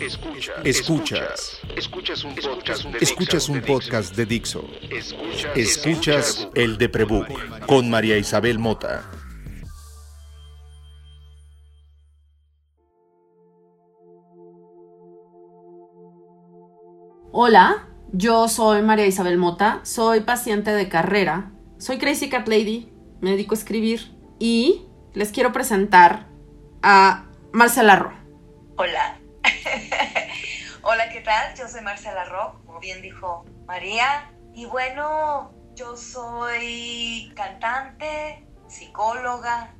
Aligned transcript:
Escuchas. 0.00 0.56
Escuchas. 0.64 1.60
Escuchas 1.76 2.24
un 2.24 2.34
podcast 2.34 2.84
de 2.84 2.98
Escuchas 3.00 3.48
un 3.50 3.60
podcast 3.60 4.16
de 4.16 4.24
Dixo. 4.24 4.64
Escuchas, 4.90 5.56
Escuchas 5.56 6.48
el 6.54 6.78
de 6.78 6.88
Prebook 6.88 7.66
con 7.66 7.90
María 7.90 8.16
Isabel 8.16 8.58
Mota. 8.58 9.04
Hola, 17.32 17.86
yo 18.12 18.48
soy 18.48 18.80
María 18.80 19.06
Isabel 19.06 19.36
Mota, 19.36 19.80
soy 19.82 20.20
paciente 20.20 20.72
de 20.72 20.88
carrera, 20.88 21.52
soy 21.78 21.98
Crazy 21.98 22.30
Cat 22.30 22.48
Lady, 22.48 22.90
me 23.20 23.32
dedico 23.32 23.54
a 23.54 23.58
escribir 23.58 24.16
y 24.38 24.86
les 25.12 25.30
quiero 25.30 25.52
presentar 25.52 26.26
a 26.82 27.26
Marcela 27.52 27.96
Ro. 27.96 28.12
Hola. 28.78 29.19
Hola, 30.92 31.08
¿qué 31.08 31.20
tal? 31.20 31.54
Yo 31.54 31.68
soy 31.68 31.82
Marcela 31.82 32.24
Rock, 32.24 32.66
como 32.66 32.80
bien 32.80 33.00
dijo 33.00 33.44
María. 33.64 34.28
Y 34.56 34.64
bueno, 34.64 35.52
yo 35.76 35.96
soy 35.96 37.32
cantante, 37.36 38.44
psicóloga, 38.66 39.72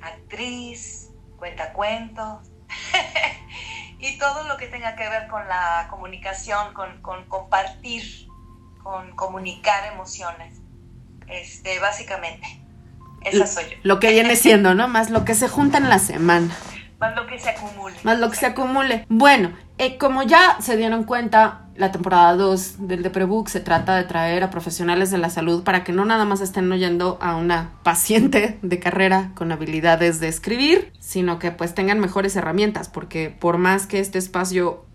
actriz, 0.00 1.10
cuentacuentos 1.38 2.52
y 3.98 4.16
todo 4.18 4.44
lo 4.44 4.56
que 4.56 4.68
tenga 4.68 4.94
que 4.94 5.08
ver 5.08 5.26
con 5.26 5.44
la 5.48 5.88
comunicación, 5.90 6.72
con, 6.72 7.02
con 7.02 7.24
compartir, 7.24 8.28
con 8.80 9.10
comunicar 9.16 9.92
emociones. 9.92 10.60
Este, 11.26 11.80
básicamente. 11.80 12.46
Esa 13.24 13.48
soy 13.48 13.64
yo. 13.70 13.76
Lo 13.82 13.98
que 13.98 14.12
viene 14.12 14.36
siendo, 14.36 14.76
¿no? 14.76 14.86
Más 14.86 15.10
lo 15.10 15.24
que 15.24 15.34
se 15.34 15.48
junta 15.48 15.78
en 15.78 15.88
la 15.88 15.98
semana. 15.98 16.56
Más 16.98 17.14
lo 17.16 17.26
que 17.26 17.38
se 17.38 17.50
acumule. 17.50 17.96
Más 18.02 18.18
lo 18.18 18.30
que 18.30 18.36
se 18.36 18.46
acumule. 18.46 19.06
Bueno, 19.08 19.52
eh, 19.78 19.98
como 19.98 20.22
ya 20.22 20.56
se 20.60 20.76
dieron 20.76 21.04
cuenta, 21.04 21.66
la 21.76 21.90
temporada 21.90 22.34
2 22.36 22.86
del 22.86 23.02
Deprebook 23.02 23.48
se 23.48 23.60
trata 23.60 23.96
de 23.96 24.04
traer 24.04 24.44
a 24.44 24.50
profesionales 24.50 25.10
de 25.10 25.18
la 25.18 25.30
salud 25.30 25.64
para 25.64 25.82
que 25.82 25.92
no 25.92 26.04
nada 26.04 26.24
más 26.24 26.40
estén 26.40 26.70
oyendo 26.70 27.18
a 27.20 27.36
una 27.36 27.72
paciente 27.82 28.58
de 28.62 28.78
carrera 28.78 29.32
con 29.34 29.50
habilidades 29.50 30.20
de 30.20 30.28
escribir, 30.28 30.92
sino 31.00 31.38
que 31.38 31.50
pues 31.50 31.74
tengan 31.74 31.98
mejores 31.98 32.36
herramientas, 32.36 32.88
porque 32.88 33.30
por 33.30 33.58
más 33.58 33.86
que 33.86 33.98
este 33.98 34.18
espacio 34.18 34.86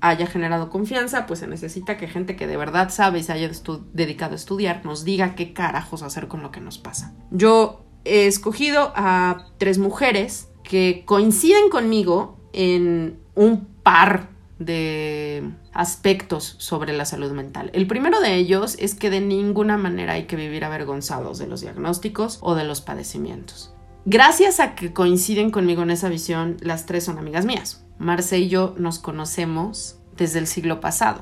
haya 0.00 0.26
generado 0.26 0.68
confianza, 0.68 1.26
pues 1.26 1.40
se 1.40 1.46
necesita 1.46 1.96
que 1.96 2.08
gente 2.08 2.34
que 2.34 2.48
de 2.48 2.56
verdad 2.56 2.90
sabe 2.90 3.20
y 3.20 3.22
se 3.22 3.32
haya 3.32 3.48
dedicado 3.92 4.32
a 4.32 4.36
estudiar 4.36 4.84
nos 4.84 5.04
diga 5.04 5.36
qué 5.36 5.52
carajos 5.52 6.02
hacer 6.02 6.26
con 6.26 6.42
lo 6.42 6.50
que 6.50 6.60
nos 6.60 6.78
pasa. 6.78 7.12
Yo 7.30 7.84
he 8.04 8.26
escogido 8.26 8.92
a 8.96 9.46
tres 9.58 9.78
mujeres 9.78 10.48
que 10.72 11.02
coinciden 11.04 11.68
conmigo 11.68 12.38
en 12.54 13.20
un 13.34 13.66
par 13.82 14.30
de 14.58 15.50
aspectos 15.74 16.54
sobre 16.56 16.94
la 16.94 17.04
salud 17.04 17.30
mental. 17.32 17.70
El 17.74 17.86
primero 17.86 18.22
de 18.22 18.36
ellos 18.36 18.76
es 18.78 18.94
que 18.94 19.10
de 19.10 19.20
ninguna 19.20 19.76
manera 19.76 20.14
hay 20.14 20.24
que 20.24 20.34
vivir 20.34 20.64
avergonzados 20.64 21.38
de 21.38 21.46
los 21.46 21.60
diagnósticos 21.60 22.38
o 22.40 22.54
de 22.54 22.64
los 22.64 22.80
padecimientos. 22.80 23.74
Gracias 24.06 24.60
a 24.60 24.74
que 24.74 24.94
coinciden 24.94 25.50
conmigo 25.50 25.82
en 25.82 25.90
esa 25.90 26.08
visión, 26.08 26.56
las 26.60 26.86
tres 26.86 27.04
son 27.04 27.18
amigas 27.18 27.44
mías. 27.44 27.84
Marce 27.98 28.38
y 28.38 28.48
yo 28.48 28.74
nos 28.78 28.98
conocemos 28.98 29.98
desde 30.16 30.38
el 30.38 30.46
siglo 30.46 30.80
pasado. 30.80 31.20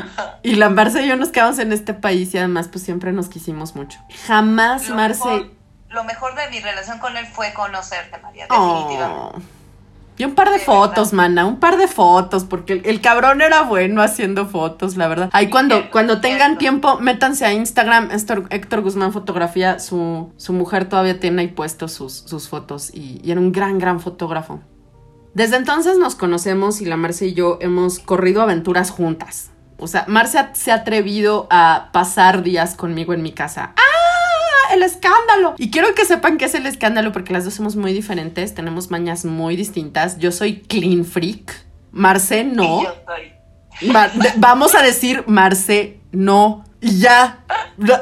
y 0.43 0.55
la 0.55 0.69
Marce 0.69 1.03
y 1.03 1.07
yo 1.07 1.15
nos 1.15 1.29
quedamos 1.29 1.59
en 1.59 1.71
este 1.71 1.93
país 1.93 2.33
y 2.33 2.37
además 2.37 2.67
pues 2.67 2.83
siempre 2.83 3.11
nos 3.13 3.29
quisimos 3.29 3.75
mucho. 3.75 3.99
Jamás 4.25 4.89
lo 4.89 4.95
Marce... 4.95 5.23
Mejor, 5.25 5.51
lo 5.89 6.03
mejor 6.03 6.35
de 6.35 6.49
mi 6.49 6.59
relación 6.59 6.99
con 6.99 7.15
él 7.15 7.25
fue 7.25 7.53
conocerte, 7.53 8.17
María, 8.19 8.47
definitivamente. 8.49 9.37
Oh. 9.37 9.57
Y 10.19 10.25
un 10.25 10.33
par 10.33 10.49
de, 10.49 10.57
de 10.57 10.65
fotos, 10.65 11.11
verdad. 11.11 11.29
mana, 11.29 11.45
un 11.45 11.59
par 11.59 11.77
de 11.77 11.87
fotos, 11.87 12.43
porque 12.43 12.73
el, 12.73 12.85
el, 12.85 13.01
cabrón 13.01 13.41
era 13.41 13.61
bueno 13.61 14.01
haciendo 14.01 14.47
fotos, 14.47 14.97
la 14.97 15.07
verdad. 15.07 15.29
Ahí 15.31 15.47
cuando, 15.47 15.75
Cierto, 15.75 15.91
cuando 15.91 16.21
tengan 16.21 16.39
cierto. 16.39 16.57
tiempo, 16.57 16.99
métanse 16.99 17.45
a 17.45 17.53
Instagram, 17.53 18.09
Héctor, 18.09 18.47
Héctor 18.49 18.81
Guzmán 18.81 19.13
Fotografía, 19.13 19.77
su, 19.77 20.33
su 20.37 20.53
mujer 20.53 20.89
todavía 20.89 21.19
tiene 21.19 21.43
ahí 21.43 21.47
puestos 21.49 21.93
sus, 21.93 22.13
sus 22.13 22.49
fotos 22.49 22.91
y, 22.91 23.21
y 23.23 23.31
era 23.31 23.39
un 23.39 23.51
gran, 23.51 23.77
gran 23.77 23.99
fotógrafo. 23.99 24.59
Desde 25.37 25.57
entonces 25.57 25.99
nos 25.99 26.15
conocemos 26.15 26.81
y 26.81 26.85
la 26.85 26.97
Marce 26.97 27.27
y 27.27 27.35
yo 27.35 27.59
hemos 27.61 27.99
corrido 27.99 28.41
aventuras 28.41 28.89
juntas. 28.89 29.51
O 29.77 29.85
sea, 29.85 30.03
Marce 30.07 30.39
se 30.53 30.71
ha 30.71 30.77
atrevido 30.77 31.45
a 31.51 31.89
pasar 31.93 32.41
días 32.41 32.73
conmigo 32.73 33.13
en 33.13 33.21
mi 33.21 33.33
casa. 33.33 33.75
¡Ah! 33.77 34.73
¡El 34.73 34.81
escándalo! 34.81 35.53
Y 35.59 35.69
quiero 35.69 35.93
que 35.93 36.05
sepan 36.05 36.39
que 36.39 36.45
es 36.45 36.55
el 36.55 36.65
escándalo 36.65 37.11
porque 37.11 37.33
las 37.33 37.45
dos 37.45 37.53
somos 37.53 37.75
muy 37.75 37.93
diferentes, 37.93 38.55
tenemos 38.55 38.89
mañas 38.89 39.25
muy 39.25 39.55
distintas. 39.55 40.17
Yo 40.17 40.31
soy 40.31 40.61
clean 40.61 41.05
freak. 41.05 41.53
Marce 41.91 42.43
no. 42.43 42.81
Y 42.81 42.85
yo 42.85 42.95
soy. 43.05 43.91
Va 43.95 44.09
vamos 44.37 44.73
a 44.73 44.81
decir 44.81 45.23
Marce 45.27 45.99
no. 46.11 46.63
Y 46.81 46.97
ya. 46.97 47.45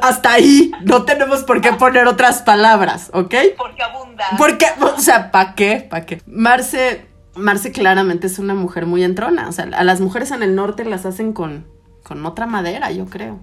Hasta 0.01 0.31
ahí. 0.31 0.71
No 0.83 1.03
tenemos 1.03 1.43
por 1.43 1.59
qué 1.59 1.73
poner 1.73 2.07
otras 2.07 2.43
palabras, 2.43 3.09
¿ok? 3.11 3.35
Porque 3.57 3.83
abunda. 3.83 4.23
Porque, 4.37 4.67
o 4.79 4.97
sea, 5.01 5.31
¿para 5.31 5.53
qué? 5.53 5.85
¿Para 5.89 6.05
qué? 6.05 6.21
Marce 6.25 7.13
Marce 7.35 7.71
claramente 7.71 8.27
es 8.27 8.39
una 8.39 8.55
mujer 8.55 8.85
muy 8.85 9.03
entrona. 9.03 9.49
O 9.49 9.51
sea, 9.51 9.65
a 9.65 9.83
las 9.83 10.01
mujeres 10.01 10.31
en 10.31 10.43
el 10.43 10.55
norte 10.55 10.85
las 10.85 11.05
hacen 11.05 11.33
con, 11.33 11.65
con 12.03 12.25
otra 12.25 12.45
madera, 12.45 12.91
yo 12.91 13.05
creo. 13.05 13.39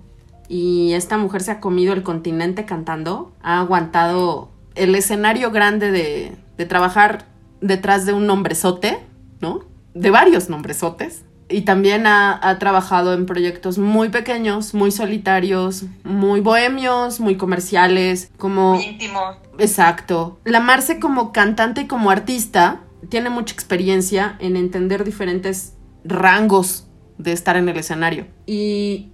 Y 0.49 0.93
esta 0.93 1.19
mujer 1.19 1.43
se 1.43 1.51
ha 1.51 1.61
comido 1.61 1.93
el 1.93 2.03
continente 2.03 2.65
cantando. 2.65 3.33
Ha 3.43 3.61
aguantado 3.61 4.51
el 4.75 4.95
escenario 4.95 5.51
grande 5.51 5.91
de, 5.91 6.37
de 6.57 6.67
trabajar 6.67 7.27
detrás 7.61 8.07
de 8.07 8.13
un 8.13 8.27
nombrezote, 8.27 8.99
¿no? 9.41 9.65
De 9.95 10.11
varios 10.11 10.49
nombrezotes. 10.49 11.25
Y 11.49 11.63
también 11.63 12.07
ha, 12.07 12.39
ha, 12.49 12.59
trabajado 12.59 13.13
en 13.13 13.27
proyectos 13.27 13.77
muy 13.77 14.09
pequeños, 14.09 14.73
muy 14.73 14.91
solitarios, 14.91 15.85
muy 16.03 16.41
bohemios, 16.41 17.21
muy 17.21 17.37
comerciales, 17.37 18.31
como... 18.39 18.75
Muy 18.75 18.85
íntimos. 18.85 19.37
Exacto. 19.59 20.39
La 20.45 20.61
Marce 20.61 20.99
como 20.99 21.31
cantante 21.33 21.83
y 21.83 21.87
como 21.87 22.11
artista 22.11 22.81
tiene 23.09 23.31
mucha 23.31 23.55
experiencia 23.55 24.37
en 24.41 24.57
entender 24.57 25.05
diferentes 25.05 25.75
rangos 26.05 26.87
de 27.19 27.33
estar 27.33 27.57
en 27.57 27.69
el 27.69 27.77
escenario. 27.77 28.27
Y 28.47 29.11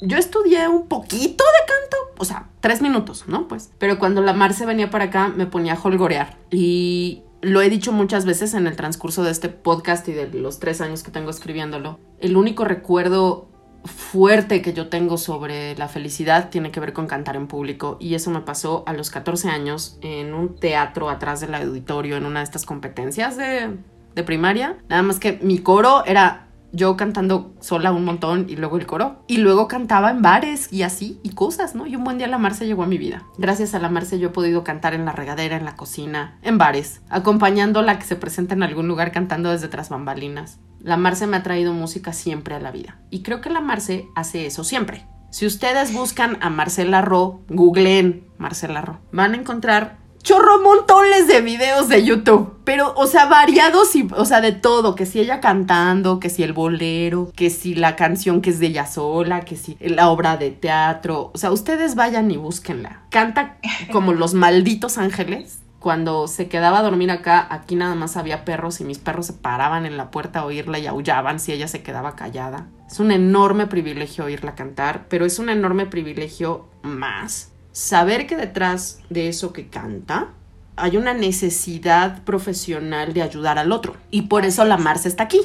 yo 0.00 0.16
estudié 0.16 0.68
un 0.68 0.88
poquito 0.88 1.44
de 1.44 1.66
canto, 1.66 1.96
o 2.18 2.24
sea, 2.24 2.48
tres 2.60 2.82
minutos, 2.82 3.24
¿no? 3.26 3.48
Pues. 3.48 3.70
Pero 3.78 3.98
cuando 3.98 4.22
la 4.22 4.32
Marce 4.32 4.66
venía 4.66 4.90
para 4.90 5.06
acá 5.06 5.28
me 5.28 5.46
ponía 5.46 5.74
a 5.74 5.80
holgorear. 5.80 6.38
Y 6.50 7.22
lo 7.42 7.62
he 7.62 7.70
dicho 7.70 7.92
muchas 7.92 8.24
veces 8.24 8.54
en 8.54 8.66
el 8.66 8.76
transcurso 8.76 9.22
de 9.22 9.30
este 9.30 9.48
podcast 9.48 10.06
y 10.08 10.12
de 10.12 10.28
los 10.28 10.58
tres 10.58 10.80
años 10.80 11.02
que 11.02 11.10
tengo 11.10 11.30
escribiéndolo. 11.30 11.98
El 12.18 12.36
único 12.36 12.64
recuerdo 12.64 13.48
fuerte 13.84 14.62
que 14.62 14.72
yo 14.72 14.88
tengo 14.88 15.16
sobre 15.18 15.76
la 15.76 15.88
felicidad 15.88 16.50
tiene 16.50 16.70
que 16.70 16.80
ver 16.80 16.92
con 16.92 17.06
cantar 17.06 17.36
en 17.36 17.46
público 17.46 17.96
y 18.00 18.14
eso 18.14 18.30
me 18.30 18.40
pasó 18.40 18.84
a 18.86 18.92
los 18.92 19.10
14 19.10 19.48
años 19.48 19.98
en 20.02 20.34
un 20.34 20.56
teatro 20.56 21.08
atrás 21.08 21.40
del 21.40 21.54
auditorio 21.54 22.16
en 22.16 22.26
una 22.26 22.40
de 22.40 22.44
estas 22.44 22.66
competencias 22.66 23.36
de, 23.36 23.76
de 24.14 24.22
primaria. 24.22 24.78
Nada 24.88 25.02
más 25.02 25.18
que 25.18 25.38
mi 25.42 25.58
coro 25.58 26.04
era 26.04 26.46
yo 26.72 26.96
cantando 26.96 27.54
sola 27.60 27.92
un 27.92 28.04
montón 28.04 28.46
y 28.48 28.56
luego 28.56 28.76
el 28.76 28.86
coro. 28.86 29.24
Y 29.26 29.38
luego 29.38 29.68
cantaba 29.68 30.10
en 30.10 30.22
bares 30.22 30.72
y 30.72 30.82
así 30.82 31.18
y 31.22 31.30
cosas, 31.30 31.74
¿no? 31.74 31.86
Y 31.86 31.96
un 31.96 32.04
buen 32.04 32.18
día 32.18 32.28
la 32.28 32.38
Marce 32.38 32.66
llegó 32.66 32.82
a 32.82 32.86
mi 32.86 32.98
vida. 32.98 33.24
Gracias 33.38 33.74
a 33.74 33.78
la 33.78 33.88
Marce 33.88 34.18
yo 34.18 34.28
he 34.28 34.32
podido 34.32 34.64
cantar 34.64 34.94
en 34.94 35.04
la 35.04 35.12
regadera, 35.12 35.56
en 35.56 35.64
la 35.64 35.76
cocina, 35.76 36.38
en 36.42 36.58
bares, 36.58 37.02
acompañándola 37.08 37.98
que 37.98 38.04
se 38.04 38.16
presenta 38.16 38.54
en 38.54 38.62
algún 38.62 38.88
lugar 38.88 39.12
cantando 39.12 39.50
desde 39.50 39.68
tras 39.68 39.88
bambalinas. 39.88 40.58
La 40.80 40.96
Marce 40.96 41.26
me 41.26 41.36
ha 41.36 41.42
traído 41.42 41.72
música 41.72 42.12
siempre 42.12 42.54
a 42.54 42.60
la 42.60 42.70
vida. 42.70 42.98
Y 43.10 43.22
creo 43.22 43.40
que 43.40 43.50
la 43.50 43.60
Marce 43.60 44.06
hace 44.14 44.46
eso 44.46 44.64
siempre. 44.64 45.06
Si 45.30 45.46
ustedes 45.46 45.92
buscan 45.92 46.38
a 46.40 46.50
Marcela 46.50 47.02
Ro, 47.02 47.42
googleen 47.48 48.26
Marcela 48.38 48.80
Ro, 48.80 48.98
van 49.12 49.34
a 49.34 49.36
encontrar 49.36 50.00
chorro 50.22 50.60
montones 50.60 51.26
de 51.28 51.40
videos 51.40 51.88
de 51.88 52.04
YouTube, 52.04 52.58
pero, 52.64 52.92
o 52.96 53.06
sea, 53.06 53.26
variados 53.26 53.94
y, 53.96 54.06
o 54.16 54.24
sea, 54.24 54.40
de 54.40 54.52
todo, 54.52 54.94
que 54.94 55.06
si 55.06 55.20
ella 55.20 55.40
cantando, 55.40 56.20
que 56.20 56.30
si 56.30 56.42
el 56.42 56.52
bolero, 56.52 57.30
que 57.34 57.50
si 57.50 57.74
la 57.74 57.96
canción 57.96 58.40
que 58.40 58.50
es 58.50 58.58
de 58.58 58.66
ella 58.66 58.86
sola, 58.86 59.40
que 59.42 59.56
si 59.56 59.76
la 59.80 60.10
obra 60.10 60.36
de 60.36 60.50
teatro, 60.50 61.30
o 61.32 61.38
sea, 61.38 61.52
ustedes 61.52 61.94
vayan 61.94 62.30
y 62.30 62.36
búsquenla. 62.36 63.02
Canta 63.10 63.58
como 63.92 64.12
los 64.12 64.34
malditos 64.34 64.98
ángeles. 64.98 65.60
Cuando 65.80 66.28
se 66.28 66.48
quedaba 66.48 66.78
a 66.78 66.82
dormir 66.82 67.10
acá, 67.10 67.46
aquí 67.50 67.74
nada 67.74 67.94
más 67.94 68.16
había 68.16 68.44
perros 68.44 68.80
y 68.80 68.84
mis 68.84 68.98
perros 68.98 69.26
se 69.26 69.32
paraban 69.32 69.86
en 69.86 69.96
la 69.96 70.10
puerta 70.10 70.40
a 70.40 70.44
oírla 70.44 70.78
y 70.78 70.86
aullaban 70.86 71.40
si 71.40 71.52
ella 71.52 71.66
se 71.66 71.82
quedaba 71.82 72.16
callada. 72.16 72.68
Es 72.86 73.00
un 73.00 73.10
enorme 73.10 73.66
privilegio 73.66 74.26
oírla 74.26 74.54
cantar, 74.54 75.06
pero 75.08 75.24
es 75.24 75.38
un 75.38 75.48
enorme 75.48 75.86
privilegio 75.86 76.68
más 76.82 77.50
saber 77.72 78.26
que 78.26 78.36
detrás 78.36 79.00
de 79.08 79.28
eso 79.28 79.52
que 79.52 79.68
canta 79.68 80.28
hay 80.76 80.96
una 80.96 81.14
necesidad 81.14 82.22
profesional 82.24 83.12
de 83.12 83.22
ayudar 83.22 83.58
al 83.58 83.72
otro. 83.72 83.96
Y 84.10 84.22
por 84.22 84.44
eso 84.44 84.64
la 84.64 84.76
Marce 84.76 85.08
está 85.08 85.24
aquí. 85.24 85.40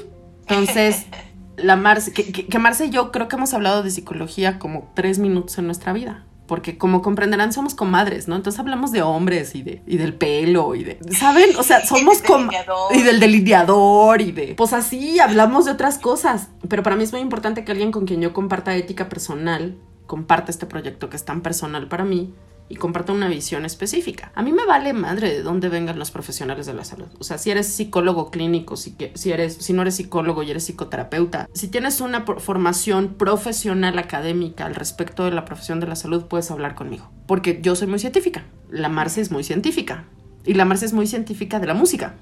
Entonces, 0.48 1.06
la 1.58 1.76
Marce, 1.76 2.14
que, 2.14 2.32
que, 2.32 2.48
que 2.48 2.60
Marce 2.60 2.86
y 2.86 2.90
yo 2.90 3.12
creo 3.12 3.28
que 3.28 3.36
hemos 3.36 3.54
hablado 3.54 3.84
de 3.84 3.92
psicología 3.92 4.60
como 4.60 4.92
tres 4.94 5.20
minutos 5.20 5.58
en 5.58 5.66
nuestra 5.66 5.94
vida. 5.94 6.24
Porque 6.48 6.78
como 6.78 7.02
comprenderán, 7.02 7.52
somos 7.52 7.74
comadres, 7.74 8.28
¿no? 8.28 8.36
Entonces 8.36 8.60
hablamos 8.60 8.92
de 8.92 9.02
hombres 9.02 9.56
y, 9.56 9.64
de, 9.64 9.82
y 9.88 9.98
del 9.98 10.14
pelo 10.14 10.76
y 10.76 10.84
de... 10.84 11.00
¿Saben? 11.12 11.56
O 11.58 11.64
sea, 11.64 11.86
somos 11.86 12.22
como... 12.22 12.52
Y 12.92 13.02
del 13.02 13.20
delineador 13.20 14.22
y 14.22 14.32
de... 14.32 14.54
Pues 14.56 14.74
así, 14.74 15.20
hablamos 15.20 15.66
de 15.66 15.72
otras 15.72 15.98
cosas. 15.98 16.50
Pero 16.68 16.84
para 16.84 16.96
mí 16.96 17.04
es 17.04 17.12
muy 17.12 17.22
importante 17.22 17.66
que 17.66 17.72
alguien 17.72 17.92
con 17.92 18.06
quien 18.06 18.22
yo 18.22 18.34
comparta 18.34 18.76
ética 18.76 19.10
personal 19.10 19.76
comparte 20.06 20.52
este 20.52 20.66
proyecto 20.66 21.10
que 21.10 21.16
es 21.16 21.26
tan 21.26 21.42
personal 21.42 21.88
para 21.88 22.06
mí 22.06 22.34
y 22.68 22.76
comparta 22.76 23.14
una 23.14 23.28
visión 23.28 23.66
específica. 23.66 24.32
A 24.34 24.42
mí 24.42 24.52
me 24.52 24.66
vale 24.66 24.94
madre 24.94 25.30
de 25.30 25.42
dónde 25.44 25.70
vengan 25.70 26.00
los 26.00 26.12
profesionales 26.12 26.66
de 26.66 26.74
la 26.74 26.84
salud. 26.84 27.08
O 27.20 27.24
sea, 27.24 27.38
si 27.38 27.52
eres 27.52 27.68
psicólogo 27.68 28.32
clínico, 28.32 28.76
si, 28.76 28.96
si, 29.14 29.32
eres, 29.32 29.56
si 29.56 29.74
no 29.74 29.84
eres 29.84 29.96
psicólogo 29.96 30.42
y 30.44 30.52
eres 30.52 30.66
psicoterapeuta, 30.66 31.48
si 31.54 31.68
tienes 31.68 32.02
una 32.02 32.26
formación 32.26 33.16
profesional 33.18 34.00
académica 34.00 34.66
al 34.66 34.76
respecto 34.76 35.26
de 35.26 35.32
la 35.32 35.46
profesión 35.46 35.80
de 35.80 35.88
la 35.88 35.96
salud, 35.96 36.26
puedes 36.26 36.50
hablar 36.50 36.76
conmigo. 36.76 37.10
Porque 37.28 37.60
yo 37.62 37.76
soy 37.76 37.88
muy 37.88 38.00
científica. 38.00 38.46
La 38.70 38.90
Marce 38.90 39.22
es 39.22 39.32
muy 39.32 39.44
científica. 39.44 40.06
Y 40.44 40.54
la 40.54 40.66
Marce 40.66 40.86
es 40.86 40.94
muy 40.94 41.08
científica 41.08 41.60
de 41.60 41.68
la 41.68 41.74
música. 41.74 42.16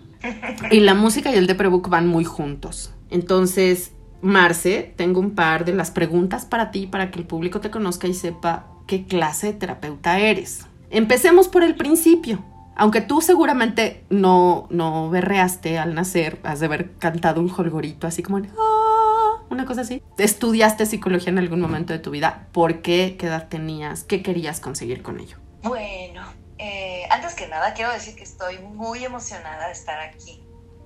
Y 0.71 0.79
la 0.79 0.93
música 0.93 1.31
y 1.31 1.35
el 1.35 1.47
Deprebook 1.47 1.89
van 1.89 2.07
muy 2.07 2.23
juntos. 2.23 2.93
Entonces, 3.09 3.91
Marce, 4.21 4.93
tengo 4.95 5.19
un 5.19 5.35
par 5.35 5.65
de 5.65 5.73
las 5.73 5.91
preguntas 5.91 6.45
para 6.45 6.71
ti, 6.71 6.87
para 6.87 7.11
que 7.11 7.19
el 7.19 7.27
público 7.27 7.59
te 7.59 7.69
conozca 7.69 8.07
y 8.07 8.13
sepa 8.13 8.72
qué 8.87 9.05
clase 9.05 9.47
de 9.47 9.53
terapeuta 9.53 10.19
eres. 10.19 10.65
Empecemos 10.89 11.47
por 11.47 11.63
el 11.63 11.75
principio. 11.75 12.43
Aunque 12.75 13.01
tú 13.01 13.21
seguramente 13.21 14.03
no, 14.09 14.67
no 14.69 15.09
berreaste 15.09 15.77
al 15.77 15.93
nacer, 15.93 16.39
has 16.43 16.59
de 16.59 16.65
haber 16.65 16.93
cantado 16.97 17.39
un 17.39 17.49
jolgorito 17.49 18.07
así 18.07 18.23
como 18.23 18.37
¡Ah! 18.37 19.43
una 19.49 19.65
cosa 19.65 19.81
así. 19.81 20.01
¿Estudiaste 20.17 20.85
psicología 20.85 21.29
en 21.29 21.37
algún 21.37 21.61
momento 21.61 21.93
de 21.93 21.99
tu 21.99 22.09
vida? 22.09 22.47
¿Por 22.51 22.81
qué? 22.81 23.15
¿Qué 23.17 23.27
edad 23.27 23.47
tenías? 23.47 24.03
¿Qué 24.03 24.23
querías 24.23 24.59
conseguir 24.59 25.03
con 25.03 25.19
ello? 25.19 25.37
Bueno, 25.61 26.23
eh, 26.57 27.03
antes 27.11 27.35
que 27.35 27.47
nada 27.47 27.73
quiero 27.73 27.91
decir 27.91 28.15
que 28.15 28.23
estoy 28.23 28.57
muy 28.59 29.05
emocionada 29.05 29.67
de 29.67 29.73
estar 29.73 29.99
aquí. 29.99 30.43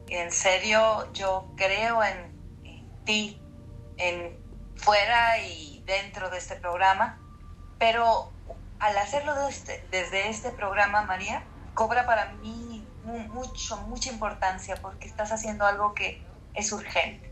En 0.10 0.32
serio, 0.32 1.12
yo 1.14 1.48
creo 1.56 2.04
en 2.04 2.38
ti 3.06 3.40
en 3.98 4.38
fuera 4.76 5.40
y 5.40 5.84
dentro 5.86 6.30
de 6.30 6.38
este 6.38 6.56
programa, 6.56 7.20
pero 7.78 8.32
al 8.80 8.98
hacerlo 8.98 9.48
este, 9.48 9.86
desde 9.92 10.30
este 10.30 10.52
programa, 10.52 11.04
María, 11.04 11.44
cobra 11.74 12.06
para 12.06 12.34
mí 12.34 12.86
mucho, 13.30 13.78
mucha 13.88 14.12
importancia 14.12 14.76
porque 14.82 15.08
estás 15.08 15.32
haciendo 15.32 15.66
algo 15.66 15.94
que 15.94 16.22
es 16.54 16.72
urgente, 16.72 17.32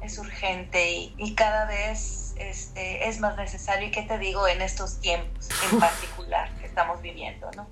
es 0.00 0.18
urgente 0.18 0.92
y, 0.92 1.14
y 1.18 1.34
cada 1.34 1.64
vez 1.64 2.34
este, 2.36 3.08
es 3.08 3.18
más 3.18 3.36
necesario 3.36 3.88
y 3.88 3.90
qué 3.90 4.02
te 4.02 4.18
digo 4.18 4.46
en 4.46 4.62
estos 4.62 5.00
tiempos 5.00 5.48
en 5.70 5.80
particular 5.80 6.50
que 6.58 6.66
estamos 6.66 7.00
viviendo, 7.02 7.50
¿no? 7.56 7.66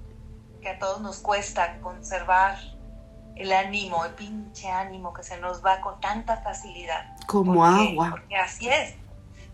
Que 0.61 0.71
a 0.71 0.79
todos 0.79 1.01
nos 1.01 1.19
cuesta 1.19 1.79
conservar 1.81 2.57
el 3.37 3.53
ánimo, 3.53 4.05
el 4.05 4.13
pinche 4.13 4.71
ánimo 4.71 5.13
que 5.13 5.23
se 5.23 5.39
nos 5.39 5.65
va 5.65 5.81
con 5.81 6.01
tanta 6.01 6.39
facilidad. 6.39 7.17
Como 7.27 7.55
porque, 7.55 7.91
agua. 7.91 8.11
Porque 8.11 8.37
así 8.37 8.69
es, 8.69 8.95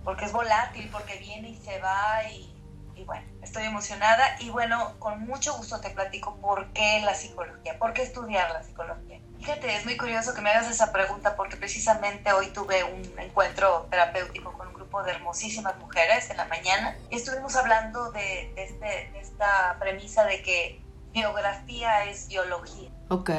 porque 0.05 0.25
es 0.25 0.33
volátil, 0.33 0.89
porque 0.91 1.19
viene 1.19 1.51
y 1.51 1.57
se 1.57 1.79
va 1.81 2.25
y, 2.31 2.55
y, 2.95 3.05
bueno, 3.05 3.27
estoy 3.43 3.65
emocionada 3.65 4.37
y 4.41 4.51
bueno, 4.51 4.95
con 4.99 5.21
mucho 5.27 5.55
gusto 5.57 5.81
te 5.81 5.91
platico 5.91 6.37
por 6.37 6.73
qué 6.73 7.01
la 7.05 7.15
psicología, 7.15 7.79
por 7.79 7.93
qué 7.93 8.03
estudiar 8.03 8.51
la 8.51 8.63
psicología. 8.63 9.21
Fíjate, 9.39 9.75
es 9.75 9.85
muy 9.87 9.97
curioso 9.97 10.35
que 10.35 10.43
me 10.43 10.51
hagas 10.51 10.71
esa 10.71 10.93
pregunta 10.93 11.35
porque 11.35 11.57
precisamente 11.57 12.31
hoy 12.33 12.49
tuve 12.49 12.85
un 12.85 13.19
encuentro 13.19 13.87
terapéutico 13.91 14.53
con 14.53 14.69
un 14.69 14.75
grupo 14.75 15.03
de 15.03 15.13
hermosísimas 15.13 15.79
mujeres 15.79 16.29
en 16.31 16.37
la 16.37 16.45
mañana 16.45 16.97
y 17.11 17.17
estuvimos 17.17 17.57
hablando 17.57 18.13
de, 18.13 18.53
de, 18.55 18.65
este, 18.65 19.11
de 19.13 19.21
esta 19.21 19.77
premisa 19.79 20.25
de 20.25 20.43
que 20.43 20.83
biografía 21.13 22.05
es 22.05 22.29
biología. 22.29 22.91
Ok. 23.09 23.31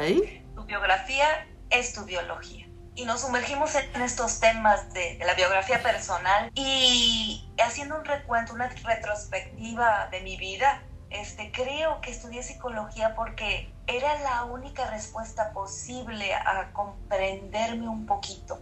Tu 0.56 0.64
biografía 0.64 1.48
es 1.70 1.94
tu 1.94 2.04
biología. 2.04 2.68
Y 2.94 3.06
nos 3.06 3.22
sumergimos 3.22 3.74
en 3.76 4.02
estos 4.02 4.40
temas 4.40 4.94
de, 4.94 5.18
de, 5.18 5.26
la 5.26 5.34
biografía 5.34 5.82
personal 5.82 6.52
y 6.56 7.50
haciendo 7.64 7.98
un 7.98 8.06
recuento, 8.06 8.54
una 8.54 8.68
retrospectiva 8.68 10.08
de 10.12 10.22
mi 10.22 10.36
vida, 10.36 10.84
este, 11.12 11.52
creo 11.52 12.00
que 12.02 12.12
estudié 12.12 12.42
psicología 12.42 13.16
porque 13.16 13.74
era 13.86 14.20
la 14.20 14.46
única 14.46 14.90
respuesta 14.90 15.52
posible 15.52 16.34
a 16.34 16.72
comprenderme 16.72 17.90
un 17.90 18.06
poquito, 18.06 18.60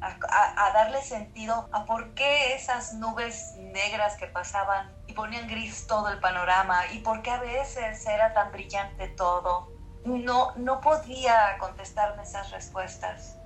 a, 0.00 0.16
a, 0.28 0.66
a 0.66 0.72
darle 0.72 1.00
sentido 1.02 1.68
a 1.72 1.84
por 1.84 2.14
qué 2.14 2.54
esas 2.54 2.94
nubes 2.94 3.54
negras 3.58 4.16
que 4.16 4.26
pasaban 4.26 4.92
y 5.06 5.12
ponían 5.12 5.46
gris 5.48 5.86
todo 5.86 6.08
el 6.08 6.18
panorama 6.18 6.80
y 6.92 6.98
por 6.98 7.22
qué 7.22 7.30
a 7.30 7.38
veces 7.40 8.04
era 8.06 8.34
tan 8.34 8.50
brillante 8.50 9.08
todo. 9.08 9.72
No, 10.04 10.52
no 10.56 10.80
podía 10.80 11.58
contestarme 11.58 12.22
esas 12.22 12.50
respuestas, 12.50 13.37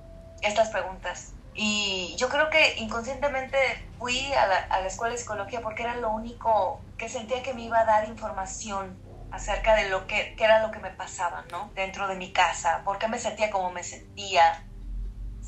estas 0.43 0.69
preguntas. 0.69 1.33
Y 1.55 2.15
yo 2.17 2.29
creo 2.29 2.49
que 2.49 2.75
inconscientemente 2.77 3.57
fui 3.99 4.33
a 4.33 4.47
la, 4.47 4.57
a 4.57 4.81
la, 4.81 4.87
escuela 4.87 5.13
de 5.13 5.19
psicología 5.19 5.61
porque 5.61 5.83
era 5.83 5.95
lo 5.95 6.09
único 6.09 6.81
que 6.97 7.09
sentía 7.09 7.43
que 7.43 7.53
me 7.53 7.63
iba 7.63 7.79
a 7.79 7.85
dar 7.85 8.07
información 8.07 8.97
acerca 9.33 9.75
de 9.75 9.89
lo 9.89 10.05
que, 10.05 10.35
era 10.37 10.65
lo 10.65 10.71
que 10.71 10.79
me 10.79 10.91
pasaba, 10.91 11.43
¿no? 11.49 11.71
Dentro 11.73 12.07
de 12.07 12.15
mi 12.15 12.31
casa, 12.31 12.81
por 12.85 12.99
qué 12.99 13.07
me 13.07 13.17
sentía 13.17 13.49
como 13.49 13.71
me 13.71 13.83
sentía. 13.83 14.63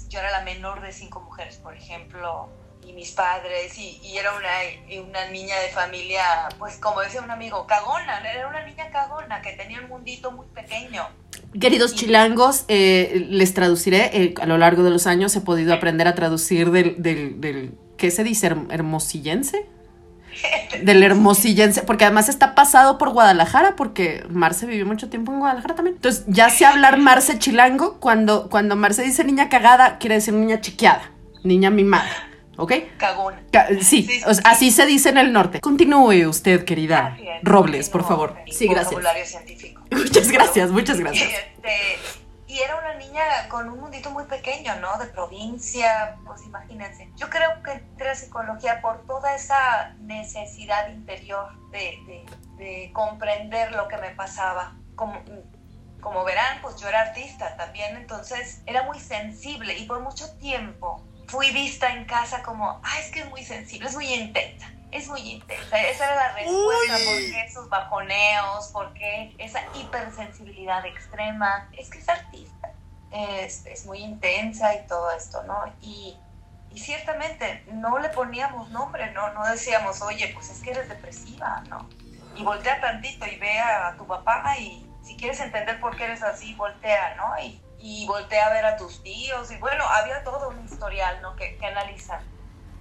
Yo 0.10 0.20
era 0.20 0.32
la 0.32 0.42
menor 0.42 0.82
de 0.82 0.92
cinco 0.92 1.22
mujeres, 1.22 1.58
por 1.58 1.76
ejemplo, 1.76 2.50
y 2.88 2.94
mis 2.94 3.12
padres, 3.12 3.78
y, 3.78 4.00
y 4.04 4.18
era 4.18 4.32
una, 4.34 5.02
una, 5.08 5.30
niña 5.32 5.60
de 5.60 5.70
familia, 5.70 6.24
pues 6.60 6.78
como 6.78 7.02
decía 7.02 7.22
un 7.22 7.32
amigo, 7.32 7.66
cagona, 7.68 8.20
era 8.20 8.48
una 8.48 8.64
niña 8.66 8.90
cagona 8.92 9.42
que 9.42 9.54
tenía 9.54 9.82
un 9.82 9.90
mundito 9.90 10.32
muy 10.32 10.46
pequeño. 10.48 11.08
Queridos 11.60 11.94
y, 11.94 11.98
chilangos, 11.98 12.66
eh, 12.68 13.26
les 13.30 13.54
traduciré, 13.54 14.12
eh, 14.14 14.34
a 14.42 14.46
lo 14.46 14.58
largo 14.58 14.84
de 14.84 14.90
los 14.90 15.08
años 15.08 15.36
he 15.36 15.42
podido 15.42 15.74
aprender 15.74 16.08
a 16.08 16.16
traducir 16.16 16.72
del, 16.72 17.02
del, 17.02 17.42
del 17.42 17.74
¿qué 17.98 18.12
se 18.12 18.24
dice? 18.24 18.56
¿Hermosillense? 18.70 19.68
del 20.84 21.04
hermosillense, 21.04 21.84
porque 21.84 22.06
además 22.06 22.30
está 22.30 22.56
pasado 22.56 22.98
por 22.98 23.12
Guadalajara, 23.12 23.76
porque 23.76 24.26
Marce 24.30 24.66
vivió 24.66 24.86
mucho 24.86 25.10
tiempo 25.10 25.32
en 25.32 25.40
Guadalajara 25.40 25.76
también. 25.76 25.96
Entonces, 25.96 26.24
ya 26.28 26.50
sé 26.50 26.66
hablar 26.66 26.98
Marce 27.00 27.40
chilango, 27.40 28.00
cuando, 28.00 28.50
cuando 28.50 28.76
Marce 28.76 29.04
dice 29.04 29.24
niña 29.24 29.50
cagada, 29.50 29.98
quiere 29.98 30.16
decir 30.16 30.34
niña 30.34 30.62
chiqueada, 30.62 31.12
niña 31.44 31.70
mimada. 31.70 32.12
¿Ok? 32.58 32.72
Caguna. 32.98 33.42
Ca- 33.52 33.68
Sí, 33.68 33.84
Sí, 33.84 34.04
sí, 34.04 34.22
o 34.26 34.34
sea, 34.34 34.36
sí. 34.36 34.42
así 34.46 34.72
se 34.72 34.86
dice 34.86 35.10
en 35.10 35.18
el 35.18 35.34
norte. 35.34 35.60
Continúe 35.62 36.28
usted, 36.28 36.64
querida 36.66 37.18
Robles, 37.44 37.90
por 37.90 38.06
favor. 38.08 38.36
Sí, 38.52 38.66
gracias. 38.68 38.86
vocabulario 38.88 39.26
científico. 39.26 39.82
Muchas 39.92 40.30
gracias, 40.32 40.72
muchas 40.72 41.00
gracias. 41.00 41.30
Y, 41.30 41.34
este, 41.34 41.72
y 42.48 42.60
era 42.60 42.78
una 42.78 42.94
niña 42.96 43.24
con 43.50 43.70
un 43.70 43.80
mundito 43.80 44.10
muy 44.12 44.24
pequeño, 44.26 44.76
¿no? 44.80 44.98
De 44.98 45.08
provincia, 45.08 46.16
pues 46.26 46.44
imagínense. 46.46 47.10
Yo 47.18 47.30
creo 47.30 47.62
que 47.64 47.72
entré 47.72 48.10
a 48.12 48.16
psicología 48.16 48.82
por 48.82 49.06
toda 49.06 49.36
esa 49.36 49.94
necesidad 50.00 50.90
interior 50.90 51.50
de, 51.72 51.98
de- 52.08 52.26
de 52.58 52.92
comprender 52.94 53.74
lo 53.74 53.88
que 53.90 53.98
me 53.98 54.12
pasaba. 54.12 54.76
Como, 54.96 55.22
como 56.02 56.24
verán, 56.24 56.60
pues 56.62 56.78
yo 56.78 56.88
era 56.88 57.02
artista 57.02 57.58
también, 57.58 57.98
entonces 57.98 58.62
era 58.66 58.84
muy 58.84 59.00
sensible 59.00 59.78
y 59.78 59.86
por 59.86 60.00
mucho 60.02 60.32
tiempo 60.38 61.04
fui 61.28 61.52
vista 61.52 61.92
en 61.94 62.06
casa 62.06 62.44
como, 62.44 62.80
ah, 62.84 63.00
es 63.00 63.12
que 63.12 63.22
es 63.22 63.30
muy 63.30 63.44
sensible, 63.44 63.88
es 63.88 63.96
muy 63.96 64.14
intensa. 64.14 64.72
Es 64.92 65.08
muy 65.10 65.20
intensa. 65.22 65.82
Esa 65.82 66.06
era 66.06 66.16
la 66.16 66.36
respuesta. 66.36 66.94
¿Por 66.94 67.18
qué 67.18 67.44
esos 67.46 67.70
bajoneos? 67.70 68.68
¿Por 68.70 68.94
qué 68.94 69.36
esa 69.38 69.62
hipersensibilidad 69.76 70.86
extrema? 70.86 71.70
Es 71.78 71.90
que 71.90 72.00
es 72.00 72.08
artista. 72.08 72.72
Es, 73.12 73.66
es 73.66 73.86
muy 73.86 74.00
intensa 74.00 74.74
y 74.74 74.88
todo 74.88 75.12
esto, 75.12 75.44
¿no? 75.44 75.66
Y, 75.82 76.18
y 76.72 76.80
ciertamente 76.80 77.66
no 77.74 78.00
le 78.00 78.10
poníamos 78.10 78.70
nombre, 78.70 79.12
¿no? 79.12 79.34
No 79.34 79.46
decíamos, 79.46 80.02
oye, 80.02 80.32
pues 80.34 80.50
es 80.50 80.62
que 80.62 80.72
eres 80.72 80.88
depresiva, 80.88 81.62
¿no? 81.70 81.90
Y 82.36 82.44
voltea 82.44 82.80
tantito 82.80 83.26
y 83.26 83.38
ve 83.38 83.60
a 83.60 83.96
tu 83.98 84.06
papá 84.06 84.58
y 84.60 84.90
si 85.02 85.16
quieres 85.18 85.40
entender 85.40 85.80
por 85.80 85.96
qué 85.96 86.06
eres 86.06 86.24
así, 86.24 86.54
voltea, 86.54 87.16
¿no? 87.16 87.42
Y, 87.42 87.62
y 87.88 88.08
voltea 88.08 88.48
a 88.48 88.50
ver 88.50 88.66
a 88.66 88.78
tus 88.78 89.04
tíos 89.04 89.52
y 89.52 89.58
bueno, 89.58 89.84
había 89.88 90.24
todo 90.24 90.50
un 90.50 90.66
historial, 90.66 91.22
¿no? 91.22 91.36
Que, 91.36 91.56
que 91.56 91.68
analizar. 91.68 92.20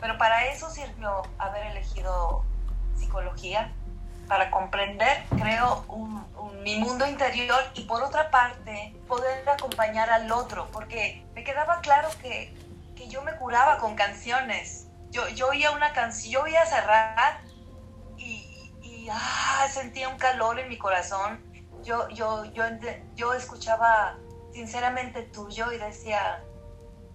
Pero 0.01 0.17
para 0.17 0.47
eso 0.47 0.71
sirvió 0.71 1.21
haber 1.39 1.67
elegido 1.67 2.43
psicología, 2.97 3.71
para 4.29 4.51
comprender, 4.51 5.23
creo, 5.39 5.85
un- 5.89 6.27
un- 6.39 6.63
mi 6.63 6.77
mundo 6.77 7.07
interior 7.07 7.63
y 7.75 7.83
por 7.83 8.03
otra 8.03 8.31
parte, 8.31 8.97
poder 9.07 9.47
acompañar 9.47 10.09
al 10.09 10.33
otro, 10.33 10.71
porque 10.73 11.23
me 11.35 11.45
quedaba 11.45 11.81
claro 11.83 12.09
que, 12.23 12.55
que 12.97 13.07
yo 13.09 13.21
me 13.21 13.37
curaba 13.37 13.77
con 13.77 13.97
canciones. 13.97 14.87
Yo, 15.11 15.29
yo 15.29 15.49
oía 15.49 15.73
una 15.73 15.93
canción, 15.93 16.33
yo 16.33 16.43
oía 16.45 16.65
cerrar 16.65 17.43
y, 18.17 18.73
y 18.83 19.09
ah, 19.13 19.67
sentía 19.71 20.09
un 20.09 20.17
calor 20.17 20.59
en 20.59 20.71
mi 20.71 20.79
corazón. 20.79 21.45
Yo, 21.83 22.09
yo, 22.09 22.47
yo, 22.55 22.65
yo 23.15 23.35
escuchaba 23.35 24.17
sinceramente 24.55 25.23
tuyo 25.23 25.73
y 25.73 25.79
decía, 25.79 26.43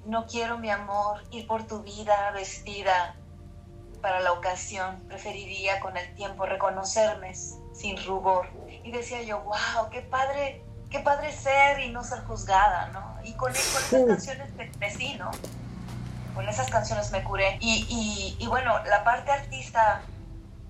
no 0.05 0.25
quiero, 0.27 0.57
mi 0.57 0.69
amor, 0.69 1.23
ir 1.31 1.47
por 1.47 1.65
tu 1.65 1.81
vida 1.81 2.31
vestida 2.31 3.15
para 4.01 4.19
la 4.19 4.33
ocasión. 4.33 5.01
Preferiría 5.07 5.79
con 5.79 5.97
el 5.97 6.13
tiempo 6.15 6.45
reconocerme 6.45 7.33
sin 7.33 8.03
rubor. 8.05 8.47
Y 8.83 8.91
decía 8.91 9.23
yo, 9.23 9.41
wow, 9.41 9.89
qué 9.89 10.01
padre, 10.01 10.63
qué 10.89 10.99
padre 10.99 11.31
ser 11.31 11.79
y 11.79 11.89
no 11.89 12.03
ser 12.03 12.19
juzgada, 12.25 12.87
¿no? 12.89 13.17
Y 13.23 13.33
con, 13.33 13.53
con 13.53 13.55
esas 13.55 14.05
canciones 14.05 14.51
sí, 14.97 15.15
¿no? 15.17 15.31
Con 16.35 16.47
esas 16.47 16.69
canciones 16.69 17.11
me 17.11 17.23
curé. 17.23 17.57
Y, 17.61 17.85
y, 17.89 18.43
y 18.43 18.47
bueno, 18.47 18.83
la 18.85 19.03
parte 19.03 19.31
artista 19.31 20.01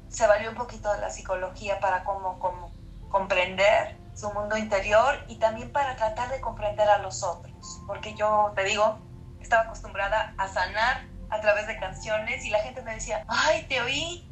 se 0.07 0.27
valió 0.27 0.49
un 0.49 0.55
poquito 0.55 0.91
de 0.93 0.99
la 0.99 1.09
psicología 1.09 1.79
para 1.79 2.03
como, 2.03 2.39
como 2.39 2.71
comprender 3.09 3.95
su 4.19 4.31
mundo 4.33 4.57
interior 4.57 5.15
y 5.27 5.35
también 5.35 5.71
para 5.71 5.95
tratar 5.95 6.29
de 6.29 6.41
comprender 6.41 6.89
a 6.89 6.97
los 6.99 7.23
otros. 7.23 7.81
Porque 7.88 8.15
yo, 8.15 8.51
te 8.55 8.63
digo, 8.65 8.99
estaba 9.39 9.63
acostumbrada 9.63 10.33
a 10.38 10.47
sanar 10.47 11.05
a 11.29 11.39
través 11.41 11.67
de 11.67 11.77
canciones 11.77 12.43
y 12.43 12.49
la 12.49 12.59
gente 12.59 12.81
me 12.81 12.95
decía, 12.95 13.23
ay, 13.27 13.65
te 13.69 13.81
oí 13.81 14.25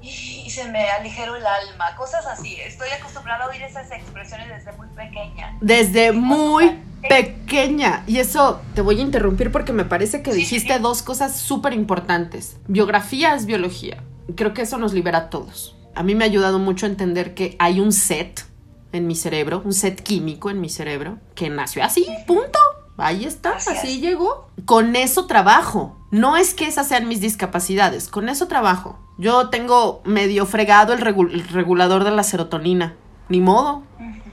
y 0.00 0.48
se 0.50 0.68
me 0.68 0.88
aligeró 0.90 1.34
el 1.36 1.44
alma, 1.46 1.96
cosas 1.96 2.24
así. 2.26 2.56
Estoy 2.60 2.88
acostumbrada 2.90 3.44
a 3.44 3.48
oír 3.48 3.60
esas 3.62 3.90
expresiones 3.90 4.48
desde 4.48 4.72
muy 4.78 4.88
pequeña. 4.88 5.56
Desde 5.60 6.12
muy 6.12 6.80
pequeña. 7.08 8.04
Y 8.06 8.18
eso 8.18 8.62
te 8.74 8.80
voy 8.80 9.00
a 9.00 9.02
interrumpir 9.02 9.50
porque 9.50 9.72
me 9.72 9.84
parece 9.84 10.22
que 10.22 10.32
Sí, 10.32 10.38
dijiste 10.38 10.74
sí. 10.76 10.80
dos 10.80 11.02
cosas 11.02 11.36
súper 11.36 11.72
importantes. 11.72 12.56
Biografía 12.68 13.34
es 13.34 13.44
biología. 13.44 14.02
Creo 14.36 14.54
que 14.54 14.62
eso 14.62 14.78
nos 14.78 14.92
libera 14.92 15.18
a 15.18 15.30
todos. 15.30 15.76
A 15.94 16.02
mí 16.04 16.14
me 16.14 16.24
ha 16.24 16.28
ayudado 16.28 16.58
mucho 16.60 16.86
a 16.86 16.88
entender 16.88 17.34
que 17.34 17.56
hay 17.58 17.80
un 17.80 17.92
set 17.92 18.47
en 18.92 19.06
mi 19.06 19.14
cerebro, 19.14 19.62
un 19.64 19.72
set 19.72 20.02
químico 20.02 20.50
en 20.50 20.60
mi 20.60 20.68
cerebro, 20.68 21.18
que 21.34 21.50
nació 21.50 21.84
así, 21.84 22.06
punto. 22.26 22.58
Ahí 22.96 23.24
está, 23.24 23.52
Así 23.52 24.00
llegó. 24.00 24.48
Con 24.64 24.96
eso 24.96 25.26
trabajo. 25.26 25.96
No 26.10 26.36
es 26.36 26.52
que 26.52 26.66
esas 26.66 26.88
sean 26.88 27.06
mis 27.06 27.20
discapacidades, 27.20 28.08
con 28.08 28.28
eso 28.28 28.48
trabajo. 28.48 28.98
Yo 29.18 29.50
tengo 29.50 30.02
medio 30.04 30.46
fregado 30.46 30.92
el, 30.92 31.00
regu- 31.00 31.30
el 31.32 31.46
regulador 31.48 32.02
de 32.02 32.10
la 32.10 32.24
serotonina. 32.24 32.96
Ni 33.28 33.40
modo. 33.40 33.82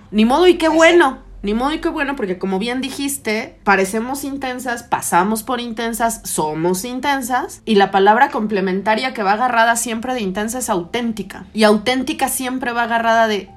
Ni 0.09 0.25
modo 0.25 0.47
y 0.47 0.57
qué 0.57 0.67
bueno. 0.67 1.19
Ni 1.43 1.53
modo 1.53 1.73
y 1.73 1.79
qué 1.79 1.89
bueno, 1.89 2.15
porque 2.15 2.39
como 2.39 2.57
bien 2.57 2.81
dijiste, 2.81 3.59
parecemos 3.63 4.23
intensas, 4.23 4.81
pasamos 4.81 5.43
por 5.43 5.59
intensas, 5.59 6.21
somos 6.23 6.83
intensas, 6.85 7.61
y 7.65 7.75
la 7.75 7.91
palabra 7.91 8.31
complementaria 8.31 9.13
que 9.13 9.21
va 9.21 9.33
agarrada 9.33 9.75
siempre 9.75 10.15
de 10.15 10.21
intensa 10.21 10.57
es 10.57 10.71
auténtica. 10.71 11.45
Y 11.53 11.63
auténtica 11.65 12.29
siempre 12.29 12.71
va 12.71 12.83
agarrada 12.83 13.27
de 13.27 13.51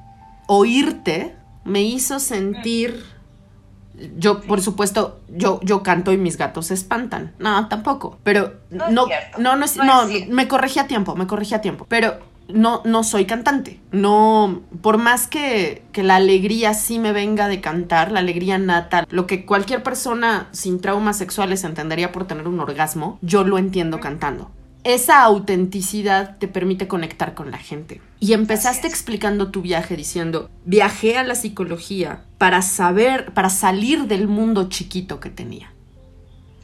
oírte, 0.49 1.37
me 1.64 1.83
hizo 1.83 2.19
sentir. 2.19 3.05
Yo, 4.17 4.40
por 4.43 4.61
supuesto, 4.61 5.21
yo, 5.28 5.59
yo 5.62 5.83
canto 5.83 6.12
y 6.12 6.17
mis 6.17 6.37
gatos 6.37 6.67
se 6.67 6.75
espantan. 6.75 7.33
No, 7.38 7.69
tampoco. 7.69 8.19
Pero 8.23 8.55
No 8.71 8.90
no, 8.90 9.07
no, 9.38 9.57
no, 9.57 9.64
es- 9.64 9.76
No 9.76 10.07
me 10.28 10.47
corregí 10.49 10.78
a 10.78 10.87
tiempo, 10.87 11.14
me 11.17 11.26
corregí 11.26 11.55
a 11.55 11.61
tiempo. 11.61 11.85
Pero 11.88 12.14
no, 12.47 12.81
no 12.85 13.02
soy 13.02 13.25
cantante. 13.26 13.81
No, 13.90 14.61
por 14.83 14.99
más 14.99 15.26
que, 15.26 15.83
que 15.93 16.05
la 16.05 16.17
alegría 16.17 16.75
sí 16.75 17.00
me 17.00 17.12
venga 17.12 17.49
de 17.49 17.61
cantar, 17.61 18.12
la 18.12 18.21
alegría 18.21 18.57
nata, 18.59 19.05
lo 19.11 19.26
que 19.26 19.45
cualquier 19.45 19.83
persona 19.83 20.49
sin 20.52 20.81
traumas 20.81 21.19
sexuales 21.19 21.64
entendería 21.64 22.12
por 22.12 22.25
tener 22.26 22.47
un 22.47 22.61
orgasmo, 22.61 23.19
yo 23.21 23.43
lo 23.45 23.59
entiendo 23.59 23.99
cantando. 24.00 24.50
Esa 24.85 25.23
autenticidad 25.23 26.38
te 26.38 26.49
permite 26.49 26.88
conectar 26.88 27.35
con 27.35 27.50
la 27.50 27.58
gente. 27.58 28.00
Y 28.20 28.32
empezaste 28.32 28.87
explicando 28.87 29.50
tu 29.50 29.62
viaje 29.62 29.97
diciendo, 29.97 30.50
viajé 30.64 31.18
a 31.18 31.25
la 31.25 31.35
psicología 31.35 32.23
para 32.38 32.62
saber, 32.62 33.32
para 33.35 33.50
salir 33.50 34.06
del 34.06 34.28
mundo 34.28 34.68
chiquito 34.68 35.20
que 35.20 35.30
tenía. 35.30 35.73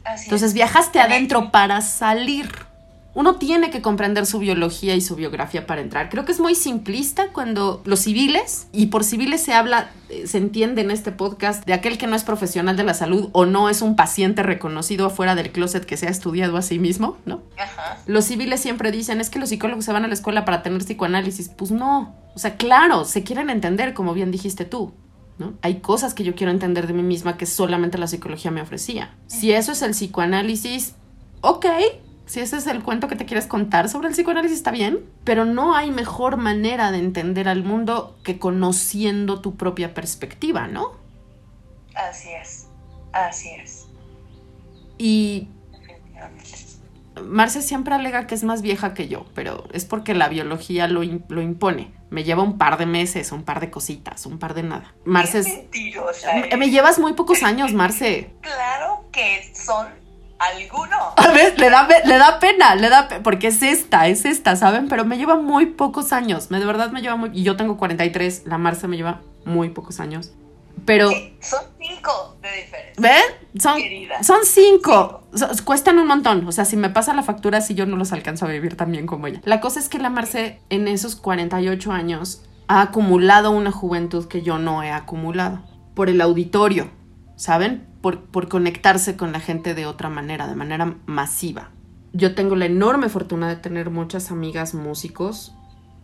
Así 0.03 0.25
Entonces 0.25 0.49
es. 0.49 0.53
viajaste 0.53 0.99
adentro 0.99 1.51
para 1.51 1.81
salir. 1.81 2.49
Uno 3.15 3.35
tiene 3.37 3.71
que 3.71 3.81
comprender 3.81 4.25
su 4.25 4.39
biología 4.39 4.93
y 4.93 5.01
su 5.01 5.15
biografía 5.15 5.65
para 5.65 5.79
entrar. 5.79 6.09
Creo 6.09 6.25
que 6.25 6.33
es 6.33 6.41
muy 6.41 6.53
simplista 6.53 7.29
cuando 7.31 7.81
los 7.85 8.01
civiles, 8.01 8.67
y 8.73 8.87
por 8.87 9.05
civiles 9.05 9.41
se 9.41 9.53
habla, 9.53 9.89
eh, 10.09 10.27
se 10.27 10.37
entiende 10.37 10.81
en 10.81 10.91
este 10.91 11.13
podcast, 11.13 11.65
de 11.65 11.73
aquel 11.73 11.97
que 11.97 12.07
no 12.07 12.15
es 12.17 12.23
profesional 12.23 12.75
de 12.75 12.83
la 12.83 12.93
salud 12.93 13.29
o 13.31 13.45
no 13.45 13.69
es 13.69 13.81
un 13.81 13.95
paciente 13.95 14.43
reconocido 14.43 15.05
afuera 15.05 15.33
del 15.33 15.51
closet 15.51 15.85
que 15.85 15.95
se 15.95 16.07
ha 16.07 16.09
estudiado 16.09 16.57
a 16.57 16.61
sí 16.61 16.77
mismo, 16.77 17.17
¿no? 17.25 17.41
Ajá. 17.57 17.99
Los 18.05 18.25
civiles 18.25 18.59
siempre 18.59 18.91
dicen, 18.91 19.21
es 19.21 19.29
que 19.29 19.39
los 19.39 19.47
psicólogos 19.47 19.85
se 19.85 19.93
van 19.93 20.03
a 20.03 20.09
la 20.09 20.13
escuela 20.13 20.43
para 20.43 20.61
tener 20.61 20.83
psicoanálisis. 20.83 21.47
Pues 21.49 21.71
no. 21.71 22.13
O 22.35 22.39
sea, 22.39 22.57
claro, 22.57 23.05
se 23.05 23.23
quieren 23.23 23.49
entender, 23.49 23.93
como 23.93 24.13
bien 24.13 24.29
dijiste 24.29 24.65
tú. 24.65 24.93
¿no? 25.37 25.53
Hay 25.61 25.79
cosas 25.79 26.13
que 26.13 26.23
yo 26.25 26.35
quiero 26.35 26.51
entender 26.51 26.87
de 26.87 26.93
mí 26.93 27.03
misma 27.03 27.37
que 27.37 27.45
solamente 27.45 27.97
la 27.97 28.07
psicología 28.07 28.51
me 28.51 28.61
ofrecía. 28.61 29.15
Si 29.27 29.51
eso 29.51 29.71
es 29.71 29.81
el 29.81 29.91
psicoanálisis, 29.91 30.95
ok. 31.41 31.65
Si 32.25 32.39
ese 32.39 32.57
es 32.57 32.67
el 32.67 32.81
cuento 32.81 33.07
que 33.07 33.15
te 33.15 33.25
quieres 33.25 33.45
contar 33.45 33.87
sobre 33.87 34.07
el 34.07 34.13
psicoanálisis, 34.13 34.57
está 34.57 34.71
bien. 34.71 35.05
Pero 35.23 35.45
no 35.45 35.75
hay 35.75 35.91
mejor 35.91 36.37
manera 36.37 36.91
de 36.91 36.97
entender 36.97 37.47
al 37.47 37.63
mundo 37.63 38.17
que 38.23 38.39
conociendo 38.39 39.41
tu 39.41 39.55
propia 39.55 39.93
perspectiva, 39.93 40.67
¿no? 40.67 40.93
Así 41.93 42.29
es. 42.31 42.67
Así 43.13 43.49
es. 43.61 43.87
Y. 44.97 45.49
Marce 47.23 47.61
siempre 47.61 47.95
alega 47.95 48.27
que 48.27 48.35
es 48.35 48.43
más 48.43 48.61
vieja 48.61 48.93
que 48.93 49.07
yo, 49.07 49.25
pero 49.33 49.69
es 49.71 49.85
porque 49.85 50.13
la 50.13 50.27
biología 50.27 50.89
lo, 50.89 51.01
lo 51.29 51.41
impone. 51.41 51.93
Me 52.09 52.25
lleva 52.25 52.43
un 52.43 52.57
par 52.57 52.77
de 52.77 52.85
meses, 52.85 53.31
un 53.31 53.43
par 53.43 53.61
de 53.61 53.71
cositas, 53.71 54.25
un 54.25 54.37
par 54.37 54.53
de 54.53 54.63
nada. 54.63 54.93
Marce 55.05 55.39
es... 55.39 55.47
mentirosa. 55.47 56.33
Me, 56.33 56.57
me 56.57 56.69
llevas 56.69 56.99
muy 56.99 57.13
pocos 57.13 57.43
años, 57.43 57.71
Marce. 57.71 58.31
Claro 58.41 59.05
que 59.13 59.49
son 59.55 59.87
algunos. 60.39 60.99
A 61.17 61.31
ver, 61.31 61.59
le 61.59 61.69
da, 61.69 61.87
le 62.05 62.17
da 62.17 62.39
pena, 62.39 62.75
le 62.75 62.89
da 62.89 63.07
pe- 63.07 63.19
porque 63.21 63.47
es 63.47 63.61
esta, 63.63 64.07
es 64.07 64.25
esta, 64.25 64.55
¿saben? 64.55 64.87
Pero 64.87 65.05
me 65.05 65.17
lleva 65.17 65.35
muy 65.37 65.67
pocos 65.67 66.11
años. 66.13 66.51
Me, 66.51 66.59
de 66.59 66.65
verdad 66.65 66.91
me 66.91 67.01
lleva 67.01 67.15
muy... 67.15 67.31
Y 67.33 67.43
yo 67.43 67.55
tengo 67.55 67.77
43, 67.77 68.43
la 68.45 68.57
Marce 68.57 68.87
me 68.87 68.97
lleva 68.97 69.21
muy 69.45 69.69
pocos 69.69 69.99
años. 69.99 70.31
Pero... 70.85 71.09
Sí, 71.09 71.35
son 71.41 71.61
cinco 71.79 72.37
de 72.41 72.49
diferencia. 72.63 72.93
¿Ven? 72.97 73.61
Son, 73.61 73.77
Querida. 73.77 74.21
son 74.23 74.39
cinco. 74.43 75.23
So- 75.33 75.47
cuestan 75.63 75.97
un 75.99 76.07
montón. 76.07 76.45
O 76.47 76.51
sea, 76.51 76.65
si 76.65 76.75
me 76.75 76.89
pasa 76.89 77.13
la 77.13 77.23
factura, 77.23 77.61
si 77.61 77.73
yo 77.75 77.85
no 77.85 77.95
los 77.95 78.11
alcanzo 78.11 78.45
a 78.45 78.49
vivir 78.49 78.75
tan 78.75 78.91
bien 78.91 79.05
como 79.07 79.27
ella. 79.27 79.41
La 79.45 79.61
cosa 79.61 79.79
es 79.79 79.87
que 79.89 79.97
la 79.99 80.09
Marce 80.09 80.59
en 80.69 80.87
esos 80.87 81.15
48 81.15 81.91
años 81.91 82.43
ha 82.67 82.81
acumulado 82.81 83.51
una 83.51 83.71
juventud 83.71 84.27
que 84.27 84.41
yo 84.41 84.59
no 84.59 84.83
he 84.83 84.91
acumulado. 84.91 85.61
Por 85.95 86.09
el 86.09 86.19
auditorio, 86.19 86.91
¿saben? 87.37 87.87
Por, 88.05 88.47
conectarse 88.49 89.17
con 89.17 89.31
la 89.31 89.39
gente 89.39 89.73
de 89.73 89.87
otra 89.87 90.09
manera, 90.09 90.47
de 90.47 90.53
manera 90.53 90.95
masiva. 91.07 91.71
Yo 92.13 92.35
tengo 92.35 92.55
la 92.55 92.67
enorme 92.67 93.09
fortuna 93.09 93.49
de 93.49 93.55
tener 93.55 93.89
muchas 93.89 94.29
amigas 94.29 94.75
músicos, 94.75 95.55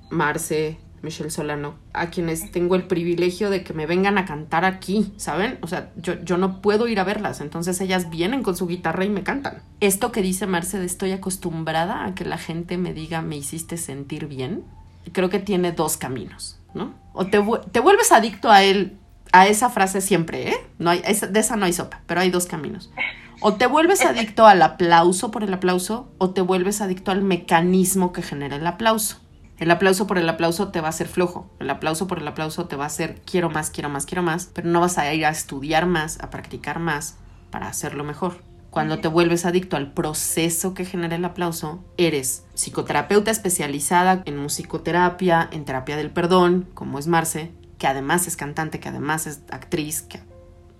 Marce, 0.09 0.79
Michelle 1.03 1.29
Solano, 1.29 1.75
a 1.93 2.09
quienes 2.09 2.49
tengo 2.51 2.73
el 2.73 2.87
privilegio 2.87 3.51
de 3.51 3.63
que 3.63 3.73
me 3.73 3.85
vengan 3.85 4.17
a 4.17 4.25
cantar 4.25 4.65
aquí, 4.65 5.13
¿saben? 5.17 5.59
O 5.61 5.67
sea, 5.67 5.91
yo, 5.95 6.19
yo 6.23 6.37
no 6.37 6.63
puedo 6.63 6.87
ir 6.87 6.99
a 6.99 7.03
verlas, 7.03 7.39
entonces 7.39 7.79
ellas 7.81 8.09
vienen 8.09 8.41
con 8.41 8.57
su 8.57 8.65
guitarra 8.65 9.05
y 9.05 9.09
me 9.11 9.21
cantan. 9.21 9.61
Esto 9.79 10.11
que 10.11 10.23
dice 10.23 10.47
Marce 10.47 10.83
estoy 10.83 11.11
acostumbrada 11.11 12.05
a 12.05 12.15
que 12.15 12.25
la 12.25 12.39
gente 12.39 12.79
me 12.79 12.95
diga 12.95 13.21
me 13.21 13.37
hiciste 13.37 13.77
sentir 13.77 14.25
bien, 14.25 14.63
creo 15.11 15.29
que 15.29 15.39
tiene 15.39 15.71
dos 15.71 15.97
caminos, 15.97 16.59
¿no? 16.73 16.95
O 17.13 17.27
te, 17.27 17.39
te 17.71 17.79
vuelves 17.79 18.11
adicto 18.11 18.49
a 18.49 18.63
él, 18.63 18.97
a 19.31 19.47
esa 19.47 19.69
frase 19.69 20.01
siempre, 20.01 20.49
¿eh? 20.49 20.57
No 20.77 20.89
hay, 20.89 21.01
de 21.01 21.39
esa 21.39 21.55
no 21.55 21.65
hay 21.65 21.73
sopa, 21.73 22.01
pero 22.05 22.21
hay 22.21 22.29
dos 22.29 22.45
caminos. 22.45 22.91
O 23.39 23.55
te 23.55 23.65
vuelves 23.65 24.05
adicto 24.05 24.45
al 24.45 24.61
aplauso 24.61 25.31
por 25.31 25.43
el 25.43 25.53
aplauso, 25.53 26.11
o 26.17 26.29
te 26.29 26.41
vuelves 26.41 26.81
adicto 26.81 27.11
al 27.11 27.23
mecanismo 27.23 28.13
que 28.13 28.21
genera 28.21 28.57
el 28.57 28.67
aplauso. 28.67 29.17
El 29.57 29.69
aplauso 29.71 30.07
por 30.07 30.17
el 30.17 30.27
aplauso 30.27 30.69
te 30.69 30.81
va 30.81 30.87
a 30.87 30.89
hacer 30.89 31.07
flojo. 31.07 31.49
El 31.59 31.69
aplauso 31.69 32.07
por 32.07 32.19
el 32.19 32.27
aplauso 32.27 32.65
te 32.65 32.75
va 32.75 32.85
a 32.85 32.87
hacer 32.87 33.21
quiero 33.25 33.49
más, 33.49 33.69
quiero 33.69 33.89
más, 33.89 34.05
quiero 34.05 34.23
más, 34.23 34.49
pero 34.53 34.67
no 34.67 34.79
vas 34.79 34.97
a 34.97 35.13
ir 35.13 35.25
a 35.25 35.29
estudiar 35.29 35.85
más, 35.85 36.19
a 36.19 36.29
practicar 36.29 36.79
más 36.79 37.17
para 37.51 37.67
hacerlo 37.67 38.03
mejor. 38.03 38.41
Cuando 38.71 38.99
te 38.99 39.07
vuelves 39.07 39.45
adicto 39.45 39.75
al 39.75 39.91
proceso 39.91 40.73
que 40.73 40.85
genera 40.85 41.15
el 41.15 41.25
aplauso, 41.25 41.83
eres 41.97 42.45
psicoterapeuta 42.55 43.29
especializada 43.29 44.23
en 44.25 44.37
musicoterapia, 44.37 45.47
en 45.51 45.65
terapia 45.65 45.97
del 45.97 46.09
perdón, 46.09 46.67
como 46.73 46.97
es 46.97 47.05
Marce, 47.05 47.51
que 47.81 47.87
además 47.87 48.27
es 48.27 48.37
cantante, 48.37 48.79
que 48.79 48.89
además 48.89 49.25
es 49.25 49.39
actriz, 49.49 50.03
que, 50.03 50.21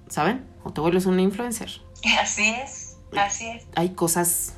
¿saben? 0.08 0.48
O 0.64 0.72
te 0.72 0.82
vuelves 0.82 1.08
una 1.08 1.24
influencer. 1.24 1.82
Así 2.20 2.48
es, 2.54 2.96
así 3.18 3.50
es. 3.50 3.66
Hay 3.76 3.96
cosas 3.96 4.54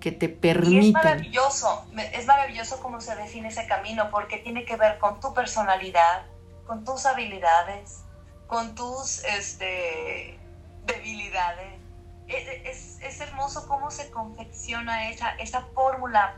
que 0.00 0.10
te 0.10 0.28
permiten. 0.28 0.82
Y 0.82 0.88
es 0.88 0.92
maravilloso, 0.92 1.86
es 2.14 2.26
maravilloso 2.26 2.82
cómo 2.82 3.00
se 3.00 3.14
define 3.14 3.46
ese 3.46 3.68
camino 3.68 4.10
porque 4.10 4.38
tiene 4.38 4.64
que 4.64 4.74
ver 4.74 4.98
con 4.98 5.20
tu 5.20 5.32
personalidad, 5.32 6.26
con 6.66 6.84
tus 6.84 7.06
habilidades, 7.06 8.00
con 8.48 8.74
tus 8.74 9.22
este, 9.22 10.36
debilidades. 10.84 11.78
Es, 12.26 12.98
es, 13.00 13.20
hermoso 13.20 13.68
cómo 13.68 13.92
se 13.92 14.10
confecciona 14.10 15.10
esa, 15.10 15.30
esa 15.36 15.60
fórmula 15.76 16.34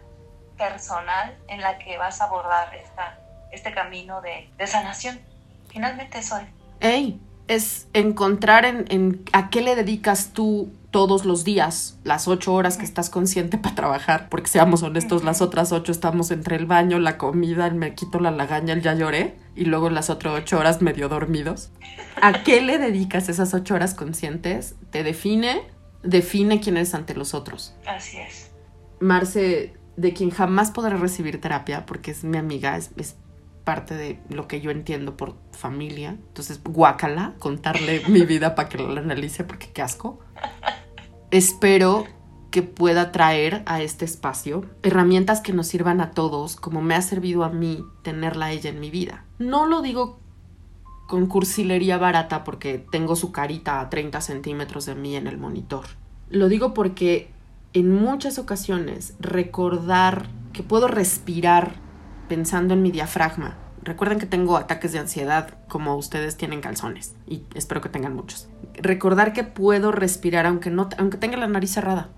personal 0.58 1.38
en 1.48 1.62
la 1.62 1.78
que 1.78 1.96
vas 1.96 2.20
a 2.20 2.24
abordar 2.24 2.74
esta, 2.74 3.18
este 3.52 3.72
camino 3.72 4.20
de, 4.20 4.50
de 4.58 4.66
sanación. 4.66 5.29
Finalmente 5.72 6.18
eso 6.18 6.36
es. 6.36 6.46
¡Ey! 6.80 7.20
Es 7.48 7.88
encontrar 7.94 8.64
en, 8.64 8.84
en 8.88 9.24
a 9.32 9.50
qué 9.50 9.60
le 9.60 9.74
dedicas 9.74 10.32
tú 10.32 10.70
todos 10.90 11.24
los 11.24 11.44
días, 11.44 11.98
las 12.04 12.26
ocho 12.26 12.52
horas 12.52 12.76
que 12.76 12.84
estás 12.84 13.10
consciente 13.10 13.58
para 13.58 13.74
trabajar, 13.74 14.28
porque 14.28 14.48
seamos 14.48 14.82
honestos, 14.82 15.22
las 15.24 15.40
otras 15.40 15.72
ocho 15.72 15.92
estamos 15.92 16.30
entre 16.30 16.56
el 16.56 16.66
baño, 16.66 16.98
la 16.98 17.16
comida, 17.16 17.66
el 17.66 17.74
me 17.74 17.94
quito 17.94 18.18
la 18.18 18.30
lagaña, 18.30 18.74
el 18.74 18.82
ya 18.82 18.94
lloré, 18.94 19.36
y 19.54 19.66
luego 19.66 19.88
las 19.90 20.10
otras 20.10 20.34
ocho 20.34 20.58
horas 20.58 20.82
medio 20.82 21.08
dormidos. 21.08 21.70
¿A 22.20 22.42
qué 22.42 22.60
le 22.60 22.78
dedicas 22.78 23.28
esas 23.28 23.54
ocho 23.54 23.74
horas 23.74 23.94
conscientes? 23.94 24.74
Te 24.90 25.04
define, 25.04 25.62
define 26.02 26.60
quién 26.60 26.76
eres 26.76 26.94
ante 26.94 27.14
los 27.14 27.34
otros. 27.34 27.74
Así 27.86 28.18
es. 28.18 28.50
Marce, 28.98 29.74
de 29.96 30.12
quien 30.12 30.30
jamás 30.30 30.72
podré 30.72 30.96
recibir 30.96 31.40
terapia, 31.40 31.86
porque 31.86 32.10
es 32.10 32.24
mi 32.24 32.36
amiga, 32.36 32.76
es, 32.76 32.90
es 32.96 33.16
parte 33.70 33.94
de 33.94 34.18
lo 34.28 34.48
que 34.48 34.60
yo 34.60 34.72
entiendo 34.72 35.16
por 35.16 35.36
familia. 35.52 36.10
Entonces, 36.10 36.60
guácala, 36.64 37.34
contarle 37.38 38.02
mi 38.08 38.22
vida 38.22 38.56
para 38.56 38.68
que 38.68 38.78
la 38.78 39.00
analice, 39.00 39.44
porque 39.44 39.70
qué 39.72 39.82
asco 39.82 40.18
espero 41.30 42.04
que 42.50 42.62
pueda 42.62 43.12
traer 43.12 43.62
a 43.66 43.80
este 43.80 44.04
espacio 44.04 44.64
herramientas 44.82 45.40
que 45.40 45.52
nos 45.52 45.68
sirvan 45.68 46.00
a 46.00 46.10
todos, 46.10 46.56
como 46.56 46.82
me 46.82 46.96
ha 46.96 47.02
servido 47.02 47.44
a 47.44 47.48
mí 47.48 47.84
tenerla 48.02 48.50
ella 48.50 48.70
en 48.70 48.80
mi 48.80 48.90
vida. 48.90 49.24
No 49.38 49.66
lo 49.66 49.82
digo 49.82 50.18
con 51.06 51.26
cursilería 51.26 51.98
barata 51.98 52.42
porque 52.44 52.84
tengo 52.90 53.14
su 53.14 53.30
carita 53.30 53.80
a 53.80 53.88
30 53.88 54.20
centímetros 54.20 54.86
de 54.86 54.96
mí 54.96 55.14
en 55.16 55.28
el 55.28 55.38
monitor. 55.38 55.84
Lo 56.28 56.48
digo 56.48 56.74
porque 56.74 57.30
en 57.72 57.94
muchas 57.94 58.38
ocasiones 58.38 59.14
recordar 59.20 60.28
que 60.52 60.64
puedo 60.64 60.88
respirar 60.88 61.74
pensando 62.30 62.72
en 62.72 62.80
mi 62.80 62.90
diafragma. 62.90 63.58
Recuerden 63.82 64.18
que 64.18 64.26
tengo 64.26 64.56
ataques 64.56 64.92
de 64.92 65.00
ansiedad 65.00 65.58
como 65.68 65.96
ustedes 65.96 66.38
tienen 66.38 66.62
calzones 66.62 67.14
y 67.26 67.42
espero 67.54 67.82
que 67.82 67.90
tengan 67.90 68.14
muchos 68.14 68.48
recordar 68.80 69.32
que 69.32 69.44
puedo 69.44 69.92
respirar 69.92 70.46
aunque, 70.46 70.70
no, 70.70 70.88
aunque 70.98 71.18
tenga 71.18 71.36
la 71.36 71.46
nariz 71.46 71.72
cerrada, 71.72 72.08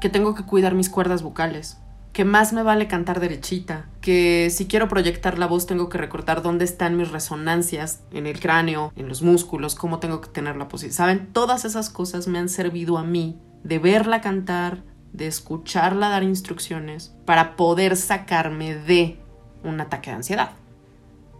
que 0.00 0.08
tengo 0.08 0.34
que 0.34 0.44
cuidar 0.44 0.74
mis 0.74 0.90
cuerdas 0.90 1.22
vocales, 1.22 1.78
que 2.12 2.24
más 2.24 2.52
me 2.52 2.62
vale 2.62 2.88
cantar 2.88 3.20
derechita, 3.20 3.86
que 4.00 4.48
si 4.50 4.66
quiero 4.66 4.88
proyectar 4.88 5.38
la 5.38 5.46
voz 5.46 5.66
tengo 5.66 5.88
que 5.88 5.98
recordar 5.98 6.42
dónde 6.42 6.64
están 6.64 6.96
mis 6.96 7.10
resonancias 7.10 8.02
en 8.12 8.26
el 8.26 8.40
cráneo, 8.40 8.92
en 8.96 9.08
los 9.08 9.22
músculos, 9.22 9.74
cómo 9.74 9.98
tengo 9.98 10.20
que 10.20 10.28
tener 10.28 10.56
la 10.56 10.68
posición. 10.68 10.94
¿Saben? 10.94 11.32
Todas 11.32 11.64
esas 11.64 11.90
cosas 11.90 12.26
me 12.26 12.38
han 12.38 12.48
servido 12.48 12.98
a 12.98 13.04
mí 13.04 13.38
de 13.62 13.78
verla 13.78 14.20
cantar, 14.20 14.82
de 15.12 15.26
escucharla 15.26 16.08
dar 16.08 16.22
instrucciones, 16.22 17.14
para 17.24 17.56
poder 17.56 17.96
sacarme 17.96 18.74
de 18.74 19.18
un 19.64 19.80
ataque 19.80 20.10
de 20.10 20.16
ansiedad. 20.16 20.50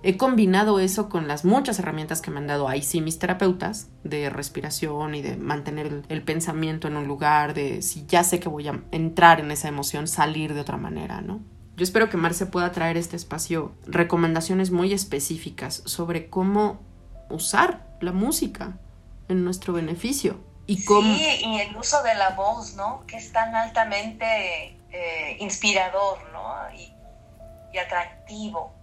He 0.04 0.16
combinado 0.16 0.78
eso 0.78 1.08
con 1.08 1.26
las 1.26 1.44
muchas 1.44 1.80
herramientas 1.80 2.20
que 2.20 2.30
me 2.30 2.38
han 2.38 2.46
dado 2.46 2.68
ahí 2.68 2.82
sí 2.82 3.00
mis 3.00 3.18
terapeutas 3.18 3.90
de 4.04 4.30
respiración 4.30 5.16
y 5.16 5.22
de 5.22 5.36
mantener 5.36 6.04
el, 6.08 6.22
pensamiento 6.22 6.86
en 6.86 6.96
un 6.96 7.08
lugar, 7.08 7.52
de 7.52 7.82
si 7.82 8.06
ya 8.06 8.22
sé 8.22 8.38
que 8.38 8.48
voy 8.48 8.68
a 8.68 8.80
entrar 8.92 9.40
en 9.40 9.50
esa 9.50 9.66
emoción, 9.66 10.06
salir 10.06 10.54
de 10.54 10.60
otra 10.60 10.76
manera, 10.76 11.20
¿no? 11.20 11.40
Yo 11.76 11.82
espero 11.82 12.08
que 12.10 12.16
Marce 12.16 12.46
pueda 12.46 12.70
traer 12.70 12.96
este 12.96 13.16
espacio 13.16 13.72
recomendaciones 13.86 14.70
muy 14.70 14.92
específicas 14.92 15.82
sobre 15.84 16.28
cómo 16.28 16.80
usar 17.28 17.96
la 18.00 18.12
música 18.12 18.78
en 19.28 19.44
nuestro 19.44 19.72
beneficio. 19.72 20.36
Y 20.68 20.84
cómo... 20.84 21.12
Sí, 21.16 21.40
y 21.44 21.60
el 21.60 21.76
uso 21.76 22.02
de 22.04 22.14
la 22.14 22.30
voz, 22.30 22.74
¿no? 22.74 23.04
Que 23.08 23.16
es 23.16 23.32
tan 23.32 23.56
altamente 23.56 24.78
eh, 24.92 25.36
inspirador, 25.40 26.30
¿no? 26.30 26.54
y 27.70 27.76
atractivo 27.76 28.78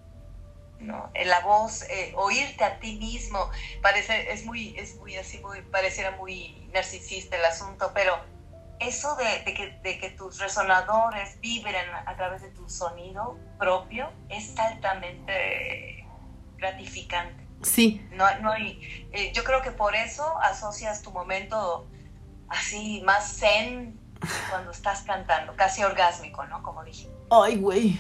¿no? 0.80 1.12
La 1.26 1.40
voz, 1.42 1.84
eh, 1.84 2.14
oírte 2.16 2.64
a 2.64 2.80
ti 2.80 2.98
mismo, 2.98 3.50
parece, 3.82 4.32
es 4.32 4.46
muy, 4.46 4.76
es 4.78 4.96
muy 4.98 5.16
así, 5.16 5.40
muy, 5.40 5.62
pareciera 5.62 6.12
muy 6.12 6.70
narcisista 6.74 7.38
el 7.38 7.46
asunto, 7.46 7.92
pero 7.94 8.18
eso 8.80 9.16
de, 9.16 9.54
que, 9.54 9.80
de 9.82 10.00
que 10.00 10.10
tus 10.12 10.40
resonadores 10.40 11.40
vibren 11.40 11.90
a 12.06 12.16
través 12.16 12.42
de 12.42 12.50
tu 12.50 12.70
sonido 12.70 13.40
propio 13.58 14.12
es 14.30 14.58
altamente 14.60 16.06
gratificante. 16.58 17.45
Sí. 17.66 18.06
No, 18.12 18.26
no 18.42 18.52
hay, 18.52 19.08
eh, 19.12 19.32
yo 19.34 19.44
creo 19.44 19.62
que 19.62 19.72
por 19.72 19.96
eso 19.96 20.24
asocias 20.42 21.02
tu 21.02 21.12
momento 21.12 21.88
así 22.48 23.02
más 23.06 23.38
zen 23.38 24.00
cuando 24.50 24.72
estás 24.72 25.02
cantando, 25.02 25.56
casi 25.56 25.84
orgásmico, 25.84 26.46
¿no? 26.46 26.62
Como 26.62 26.84
dije. 26.84 27.10
Ay, 27.32 27.58
güey. 27.58 28.00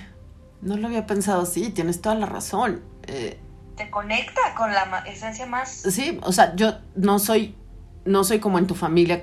No 0.62 0.78
lo 0.78 0.88
había 0.88 1.06
pensado 1.06 1.41
así, 1.41 1.69
tienes 1.71 2.01
toda 2.01 2.15
la 2.15 2.25
razón. 2.25 2.84
Eh, 3.08 3.39
Te 3.75 3.89
conecta 3.89 4.41
con 4.56 4.71
la 4.71 5.04
esencia 5.08 5.45
más. 5.45 5.69
Sí, 5.69 6.19
o 6.23 6.32
sea, 6.32 6.56
yo 6.56 6.80
no 6.95 7.19
soy. 7.19 7.56
No 8.06 8.24
soy 8.24 8.39
como 8.39 8.60
en 8.60 8.68
tu 8.68 8.76
familia. 8.76 9.22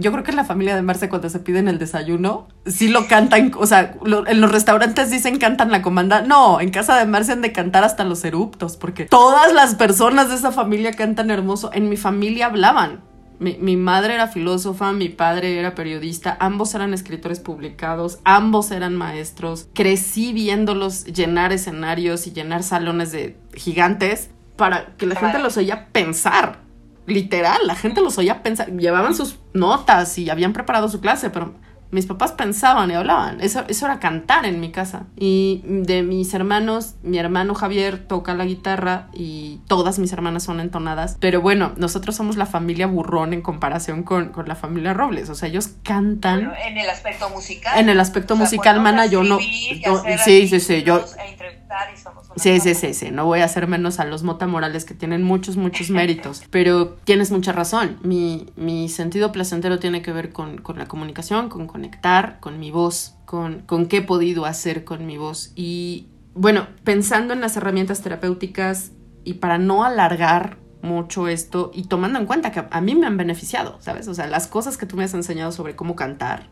Yo 0.00 0.12
creo 0.12 0.24
que 0.24 0.32
en 0.32 0.36
la 0.36 0.44
familia 0.44 0.74
de 0.74 0.82
Marce, 0.82 1.08
cuando 1.08 1.30
se 1.30 1.38
piden 1.38 1.68
el 1.68 1.78
desayuno, 1.78 2.48
sí 2.66 2.88
lo 2.88 3.06
cantan. 3.06 3.52
O 3.56 3.66
sea, 3.66 3.94
en 4.26 4.40
los 4.40 4.50
restaurantes 4.50 5.10
dicen 5.10 5.38
cantan 5.38 5.70
la 5.70 5.80
comanda. 5.80 6.22
No, 6.22 6.60
en 6.60 6.70
casa 6.70 6.96
de 6.96 7.06
Marce 7.06 7.32
han 7.32 7.42
de 7.42 7.52
cantar 7.52 7.84
hasta 7.84 8.04
los 8.04 8.24
eruptos, 8.24 8.76
porque 8.76 9.04
todas 9.04 9.52
las 9.52 9.76
personas 9.76 10.28
de 10.28 10.34
esa 10.34 10.50
familia 10.50 10.92
cantan 10.92 11.30
hermoso. 11.30 11.70
En 11.72 11.88
mi 11.88 11.96
familia 11.96 12.46
hablaban. 12.46 13.00
Mi, 13.38 13.76
madre 13.76 14.14
era 14.14 14.28
filósofa, 14.28 14.92
mi 14.92 15.10
padre 15.10 15.58
era 15.58 15.74
periodista, 15.74 16.38
ambos 16.40 16.74
eran 16.74 16.94
escritores 16.94 17.38
publicados, 17.38 18.18
ambos 18.24 18.70
eran 18.70 18.96
maestros. 18.96 19.68
Crecí 19.74 20.32
viéndolos 20.32 21.04
llenar 21.04 21.52
escenarios 21.52 22.26
y 22.26 22.32
llenar 22.32 22.62
salones 22.62 23.12
de 23.12 23.36
gigantes 23.54 24.30
para 24.56 24.96
que 24.96 25.04
la 25.04 25.16
gente 25.16 25.38
los 25.38 25.58
oía 25.58 25.88
pensar. 25.92 26.65
Literal, 27.06 27.66
la 27.66 27.74
gente 27.74 28.00
los 28.00 28.18
oía 28.18 28.42
pensar. 28.42 28.70
Llevaban 28.72 29.14
sus 29.14 29.38
notas 29.54 30.18
y 30.18 30.30
habían 30.30 30.52
preparado 30.52 30.88
su 30.88 31.00
clase, 31.00 31.30
pero 31.30 31.54
mis 31.90 32.06
papás 32.06 32.32
pensaban 32.32 32.90
y 32.90 32.94
hablaban. 32.94 33.40
Eso, 33.40 33.64
eso 33.68 33.86
era 33.86 34.00
cantar 34.00 34.44
en 34.44 34.60
mi 34.60 34.70
casa. 34.72 35.04
Y 35.16 35.62
de 35.64 36.02
mis 36.02 36.34
hermanos, 36.34 36.94
mi 37.02 37.18
hermano 37.18 37.54
Javier 37.54 38.06
toca 38.06 38.34
la 38.34 38.44
guitarra 38.44 39.08
y 39.12 39.60
todas 39.68 39.98
mis 39.98 40.12
hermanas 40.12 40.42
son 40.42 40.60
entonadas. 40.60 41.16
Pero 41.20 41.40
bueno, 41.40 41.72
nosotros 41.76 42.16
somos 42.16 42.36
la 42.36 42.46
familia 42.46 42.86
burrón 42.86 43.32
en 43.32 43.40
comparación 43.40 44.02
con, 44.02 44.32
la 44.46 44.56
familia 44.56 44.94
Robles. 44.94 45.30
O 45.30 45.34
sea, 45.34 45.48
ellos 45.48 45.70
cantan. 45.84 46.52
en 46.66 46.78
el 46.78 46.90
aspecto 46.90 47.30
musical. 47.30 47.78
En 47.78 47.88
el 47.88 48.00
aspecto 48.00 48.36
musical, 48.36 48.80
mana, 48.80 49.06
yo 49.06 49.22
no. 49.22 49.38
sí, 49.38 50.48
sí, 50.48 50.60
sí. 50.60 50.82
Yo, 50.82 50.98
e 50.98 51.36
conectar 51.66 51.92
y 51.92 51.96
somos 51.96 52.26
una 52.26 52.34
Sí, 52.36 52.60
sí, 52.60 52.74
sí, 52.74 52.94
sí, 52.94 53.10
no 53.10 53.24
voy 53.24 53.40
a 53.40 53.44
hacer 53.44 53.66
menos 53.66 54.00
a 54.00 54.04
los 54.04 54.22
Mota 54.22 54.46
Morales 54.46 54.84
que 54.84 54.94
tienen 54.94 55.22
muchos, 55.22 55.56
muchos 55.56 55.90
méritos, 55.90 56.44
pero 56.50 56.96
tienes 57.04 57.30
mucha 57.30 57.52
razón. 57.52 57.98
Mi, 58.02 58.46
mi 58.56 58.88
sentido 58.88 59.32
placentero 59.32 59.78
tiene 59.78 60.02
que 60.02 60.12
ver 60.12 60.32
con, 60.32 60.58
con 60.58 60.78
la 60.78 60.86
comunicación, 60.86 61.48
con 61.48 61.66
conectar, 61.66 62.38
con 62.40 62.58
mi 62.58 62.70
voz, 62.70 63.14
con, 63.24 63.62
con 63.62 63.86
qué 63.86 63.98
he 63.98 64.02
podido 64.02 64.46
hacer 64.46 64.84
con 64.84 65.06
mi 65.06 65.18
voz. 65.18 65.52
Y 65.54 66.08
bueno, 66.34 66.68
pensando 66.84 67.32
en 67.34 67.40
las 67.40 67.56
herramientas 67.56 68.02
terapéuticas 68.02 68.92
y 69.24 69.34
para 69.34 69.58
no 69.58 69.84
alargar 69.84 70.58
mucho 70.82 71.26
esto 71.26 71.70
y 71.74 71.84
tomando 71.84 72.18
en 72.18 72.26
cuenta 72.26 72.52
que 72.52 72.64
a 72.70 72.80
mí 72.80 72.94
me 72.94 73.06
han 73.06 73.16
beneficiado, 73.16 73.78
¿sabes? 73.80 74.06
O 74.08 74.14
sea, 74.14 74.26
las 74.26 74.46
cosas 74.46 74.76
que 74.76 74.86
tú 74.86 74.96
me 74.96 75.04
has 75.04 75.14
enseñado 75.14 75.50
sobre 75.50 75.74
cómo 75.74 75.96
cantar 75.96 76.48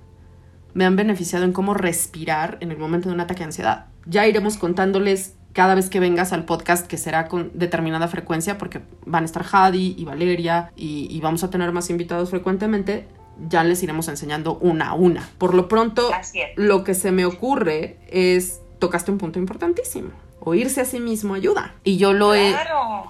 me 0.75 0.85
han 0.85 0.97
beneficiado 0.97 1.45
en 1.45 1.53
cómo 1.53 1.75
respirar 1.75 2.59
en 2.61 2.71
el 2.71 2.79
momento 2.79 3.09
de 3.09 3.15
un 3.15 3.21
ataque 3.21 3.41
de 3.41 3.47
ansiedad. 3.47 3.87
Ya 4.07 4.27
iremos 4.27 4.59
contándoles 4.59 5.35
cada 5.53 5.75
vez 5.75 5.89
que 5.89 6.01
vengas 6.01 6.33
al 6.33 6.45
podcast, 6.45 6.87
que 6.87 6.99
será 6.99 7.29
con 7.29 7.53
determinada 7.55 8.09
frecuencia, 8.09 8.59
porque 8.59 8.83
van 9.07 9.23
a 9.23 9.27
estar 9.27 9.47
Hadi 9.51 9.95
y 9.97 10.05
Valeria 10.05 10.73
y, 10.77 11.07
y 11.11 11.21
vamos 11.21 11.45
a 11.45 11.51
tener 11.51 11.71
más 11.73 11.91
invitados 11.91 12.31
frecuentemente, 12.31 13.07
ya 13.49 13.65
les 13.65 13.83
iremos 13.83 14.09
enseñando 14.09 14.59
una 14.59 14.91
a 14.91 14.95
una. 14.95 15.29
Por 15.39 15.55
lo 15.55 15.69
pronto, 15.69 16.11
lo 16.57 16.85
que 16.85 16.95
se 16.95 17.13
me 17.13 17.25
ocurre 17.25 17.99
es, 18.09 18.61
tocaste 18.79 19.11
un 19.11 19.19
punto 19.19 19.39
importantísimo. 19.39 20.11
Oírse 20.41 20.81
a 20.81 20.85
sí 20.85 21.01
mismo 21.01 21.35
ayuda. 21.35 21.75
Y 21.85 21.97
yo 21.97 22.13
lo 22.13 22.35
he, 22.35 22.55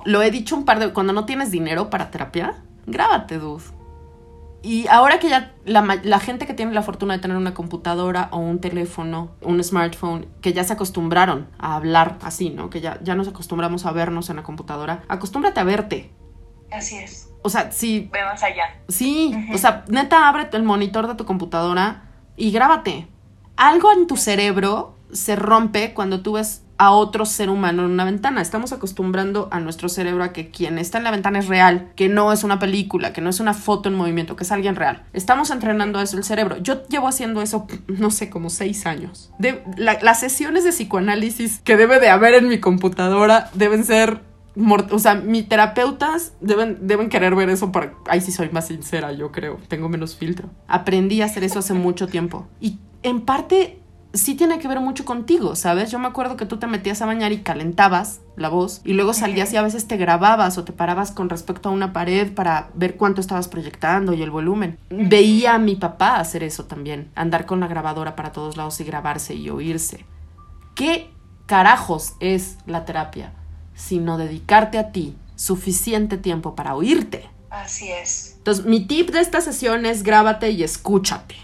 lo 0.04 0.22
he 0.22 0.30
dicho 0.30 0.54
un 0.54 0.64
par 0.64 0.78
de... 0.78 0.92
Cuando 0.92 1.12
no 1.12 1.26
tienes 1.26 1.50
dinero 1.50 1.90
para 1.90 2.10
terapia, 2.10 2.62
grábate, 2.86 3.38
dude. 3.38 3.64
Y 4.64 4.88
ahora 4.88 5.18
que 5.18 5.28
ya 5.28 5.52
la, 5.66 6.00
la 6.02 6.18
gente 6.20 6.46
que 6.46 6.54
tiene 6.54 6.72
la 6.72 6.80
fortuna 6.80 7.12
de 7.12 7.20
tener 7.20 7.36
una 7.36 7.52
computadora 7.52 8.30
o 8.32 8.38
un 8.38 8.60
teléfono, 8.60 9.32
un 9.42 9.62
smartphone, 9.62 10.26
que 10.40 10.54
ya 10.54 10.64
se 10.64 10.72
acostumbraron 10.72 11.48
a 11.58 11.76
hablar 11.76 12.16
así, 12.22 12.48
¿no? 12.48 12.70
Que 12.70 12.80
ya, 12.80 12.98
ya 13.02 13.14
nos 13.14 13.28
acostumbramos 13.28 13.84
a 13.84 13.92
vernos 13.92 14.30
en 14.30 14.36
la 14.36 14.42
computadora, 14.42 15.02
acostúmbrate 15.08 15.60
a 15.60 15.64
verte. 15.64 16.10
Así 16.72 16.96
es. 16.96 17.30
O 17.42 17.50
sea, 17.50 17.70
si 17.72 18.08
Ve 18.10 18.24
más 18.24 18.42
allá. 18.42 18.64
Sí, 18.88 19.36
o 19.52 19.58
sea, 19.58 19.84
neta, 19.88 20.28
abre 20.28 20.48
el 20.54 20.62
monitor 20.62 21.08
de 21.08 21.14
tu 21.14 21.26
computadora 21.26 22.04
y 22.34 22.50
grábate. 22.50 23.06
Algo 23.56 23.92
en 23.92 24.06
tu 24.06 24.16
cerebro 24.16 24.96
se 25.12 25.36
rompe 25.36 25.92
cuando 25.92 26.22
tú 26.22 26.32
ves 26.32 26.63
a 26.84 26.90
otro 26.90 27.26
ser 27.26 27.50
humano 27.50 27.84
en 27.84 27.90
una 27.90 28.04
ventana. 28.04 28.42
Estamos 28.42 28.72
acostumbrando 28.72 29.48
a 29.50 29.60
nuestro 29.60 29.88
cerebro 29.88 30.24
a 30.24 30.32
que 30.32 30.50
quien 30.50 30.78
está 30.78 30.98
en 30.98 31.04
la 31.04 31.10
ventana 31.10 31.38
es 31.38 31.48
real, 31.48 31.90
que 31.96 32.08
no 32.08 32.32
es 32.32 32.44
una 32.44 32.58
película, 32.58 33.12
que 33.12 33.20
no 33.20 33.30
es 33.30 33.40
una 33.40 33.54
foto 33.54 33.88
en 33.88 33.94
movimiento, 33.94 34.36
que 34.36 34.44
es 34.44 34.52
alguien 34.52 34.76
real. 34.76 35.04
Estamos 35.12 35.50
entrenando 35.50 36.00
eso 36.00 36.16
el 36.16 36.24
cerebro. 36.24 36.58
Yo 36.58 36.86
llevo 36.88 37.08
haciendo 37.08 37.42
eso, 37.42 37.66
no 37.88 38.10
sé, 38.10 38.30
como 38.30 38.50
seis 38.50 38.86
años. 38.86 39.30
Las 39.76 40.20
sesiones 40.20 40.64
de 40.64 40.70
psicoanálisis 40.70 41.60
que 41.64 41.76
debe 41.76 42.00
de 42.00 42.10
haber 42.10 42.34
en 42.34 42.48
mi 42.48 42.58
computadora 42.58 43.50
deben 43.54 43.84
ser 43.84 44.20
o 44.90 44.98
sea, 45.00 45.16
mis 45.16 45.48
terapeutas 45.48 46.34
deben, 46.40 46.86
deben 46.86 47.08
querer 47.08 47.34
ver 47.34 47.50
eso 47.50 47.72
para... 47.72 47.94
Ahí 48.08 48.20
sí 48.20 48.30
soy 48.30 48.50
más 48.50 48.68
sincera, 48.68 49.12
yo 49.12 49.32
creo. 49.32 49.58
Tengo 49.68 49.88
menos 49.88 50.14
filtro. 50.14 50.48
Aprendí 50.68 51.22
a 51.22 51.24
hacer 51.24 51.42
eso 51.42 51.58
hace 51.58 51.74
mucho 51.74 52.06
tiempo. 52.06 52.46
Y 52.60 52.78
en 53.02 53.22
parte 53.22 53.80
sí 54.14 54.34
tiene 54.34 54.58
que 54.58 54.68
ver 54.68 54.80
mucho 54.80 55.04
contigo, 55.04 55.56
¿sabes? 55.56 55.90
Yo 55.90 55.98
me 55.98 56.06
acuerdo 56.06 56.36
que 56.36 56.46
tú 56.46 56.56
te 56.56 56.66
metías 56.66 57.02
a 57.02 57.06
bañar 57.06 57.32
y 57.32 57.42
calentabas 57.42 58.20
la 58.36 58.48
voz 58.48 58.80
y 58.84 58.94
luego 58.94 59.12
salías 59.12 59.52
y 59.52 59.56
a 59.56 59.62
veces 59.62 59.86
te 59.86 59.96
grababas 59.96 60.56
o 60.56 60.64
te 60.64 60.72
parabas 60.72 61.10
con 61.10 61.28
respecto 61.28 61.68
a 61.68 61.72
una 61.72 61.92
pared 61.92 62.32
para 62.32 62.70
ver 62.74 62.96
cuánto 62.96 63.20
estabas 63.20 63.48
proyectando 63.48 64.14
y 64.14 64.22
el 64.22 64.30
volumen. 64.30 64.78
Veía 64.90 65.54
a 65.54 65.58
mi 65.58 65.76
papá 65.76 66.16
hacer 66.16 66.42
eso 66.42 66.64
también, 66.64 67.10
andar 67.14 67.44
con 67.44 67.60
la 67.60 67.66
grabadora 67.66 68.16
para 68.16 68.32
todos 68.32 68.56
lados 68.56 68.80
y 68.80 68.84
grabarse 68.84 69.34
y 69.34 69.50
oírse. 69.50 70.04
¿Qué 70.74 71.10
carajos 71.46 72.14
es 72.20 72.56
la 72.66 72.84
terapia? 72.84 73.32
Sino 73.74 74.16
dedicarte 74.16 74.78
a 74.78 74.92
ti 74.92 75.16
suficiente 75.36 76.16
tiempo 76.16 76.54
para 76.54 76.74
oírte. 76.74 77.28
Así 77.50 77.90
es. 77.90 78.34
Entonces, 78.38 78.64
mi 78.64 78.86
tip 78.86 79.10
de 79.10 79.20
esta 79.20 79.40
sesión 79.40 79.86
es 79.86 80.02
grábate 80.02 80.50
y 80.50 80.62
escúchate. 80.62 81.36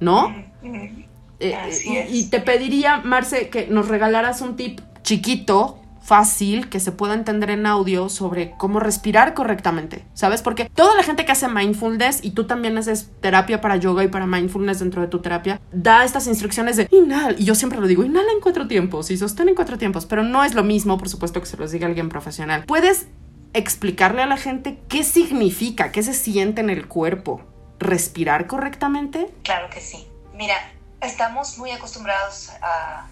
¿no? 0.00 0.28
Ujú. 0.62 1.05
Eh, 1.40 1.54
Así 1.54 1.92
y, 1.92 1.96
es. 1.96 2.14
y 2.14 2.30
te 2.30 2.40
pediría, 2.40 2.98
Marce, 2.98 3.48
que 3.48 3.66
nos 3.66 3.88
regalaras 3.88 4.40
un 4.40 4.56
tip 4.56 4.80
chiquito, 5.02 5.80
fácil, 6.02 6.68
que 6.68 6.78
se 6.78 6.92
pueda 6.92 7.14
entender 7.14 7.50
en 7.50 7.66
audio 7.66 8.08
sobre 8.08 8.52
cómo 8.56 8.78
respirar 8.78 9.34
correctamente, 9.34 10.04
¿sabes? 10.14 10.40
Porque 10.40 10.70
toda 10.72 10.94
la 10.94 11.02
gente 11.02 11.24
que 11.24 11.32
hace 11.32 11.48
mindfulness, 11.48 12.20
y 12.22 12.30
tú 12.30 12.46
también 12.46 12.78
haces 12.78 13.10
terapia 13.20 13.60
para 13.60 13.74
yoga 13.74 14.04
y 14.04 14.08
para 14.08 14.24
mindfulness 14.24 14.78
dentro 14.78 15.02
de 15.02 15.08
tu 15.08 15.20
terapia, 15.20 15.60
da 15.72 16.04
estas 16.04 16.28
instrucciones 16.28 16.76
de 16.76 16.86
inhala, 16.92 17.34
y 17.36 17.44
yo 17.44 17.56
siempre 17.56 17.80
lo 17.80 17.88
digo, 17.88 18.04
inhala 18.04 18.30
en 18.32 18.40
cuatro 18.40 18.68
tiempos 18.68 19.10
y 19.10 19.16
sostén 19.16 19.48
en 19.48 19.56
cuatro 19.56 19.78
tiempos, 19.78 20.06
pero 20.06 20.22
no 20.22 20.44
es 20.44 20.54
lo 20.54 20.62
mismo, 20.62 20.96
por 20.96 21.08
supuesto, 21.08 21.40
que 21.40 21.46
se 21.46 21.56
los 21.56 21.72
diga 21.72 21.88
alguien 21.88 22.08
profesional. 22.08 22.64
¿Puedes 22.66 23.08
explicarle 23.52 24.22
a 24.22 24.26
la 24.26 24.36
gente 24.36 24.78
qué 24.88 25.02
significa, 25.02 25.90
qué 25.90 26.04
se 26.04 26.14
siente 26.14 26.60
en 26.60 26.70
el 26.70 26.86
cuerpo? 26.86 27.42
¿Respirar 27.80 28.46
correctamente? 28.46 29.28
Claro 29.42 29.68
que 29.70 29.80
sí. 29.80 30.06
Mira, 30.36 30.54
estamos 31.00 31.58
muy 31.58 31.70
acostumbrados 31.70 32.50
a, 32.62 33.08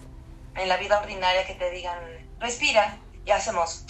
en 0.56 0.68
la 0.68 0.76
vida 0.76 0.98
ordinaria 0.98 1.46
que 1.46 1.54
te 1.54 1.70
digan, 1.70 1.98
respira, 2.40 2.98
y 3.26 3.30
hacemos. 3.30 3.84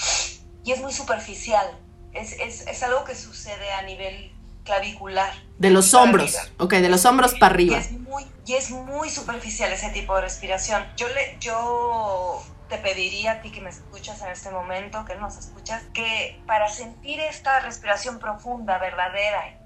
Y 0.65 0.73
es 0.73 0.81
muy 0.81 0.93
superficial. 0.93 1.67
Es, 2.13 2.33
es, 2.33 2.67
es 2.67 2.83
algo 2.83 3.05
que 3.05 3.15
sucede 3.15 3.73
a 3.73 3.83
nivel 3.83 4.33
clavicular. 4.65 5.33
De 5.59 5.71
los 5.71 5.95
hombros, 5.95 6.37
arriba. 6.37 6.55
ok, 6.59 6.73
de 6.75 6.89
los 6.89 7.05
hombros 7.05 7.35
para 7.35 7.55
arriba. 7.55 7.77
Y 7.77 7.81
es 7.81 7.93
muy, 7.93 8.27
y 8.47 8.55
es 8.55 8.71
muy 8.71 9.11
superficial 9.11 9.73
ese 9.73 9.91
tipo 9.91 10.15
de 10.15 10.23
respiración. 10.23 10.85
Yo, 10.97 11.09
le, 11.09 11.37
yo 11.41 12.43
te 12.69 12.79
pediría 12.79 13.33
a 13.33 13.43
ti 13.43 13.51
que 13.51 13.61
me 13.61 13.71
escuchas 13.71 14.23
en 14.23 14.29
este 14.29 14.51
momento, 14.51 15.05
que 15.05 15.17
nos 15.17 15.37
escuchas, 15.37 15.83
que 15.93 16.41
para 16.47 16.69
sentir 16.69 17.21
esta 17.21 17.61
respiración 17.61 18.19
profunda, 18.19 18.79
verdadera, 18.79 19.59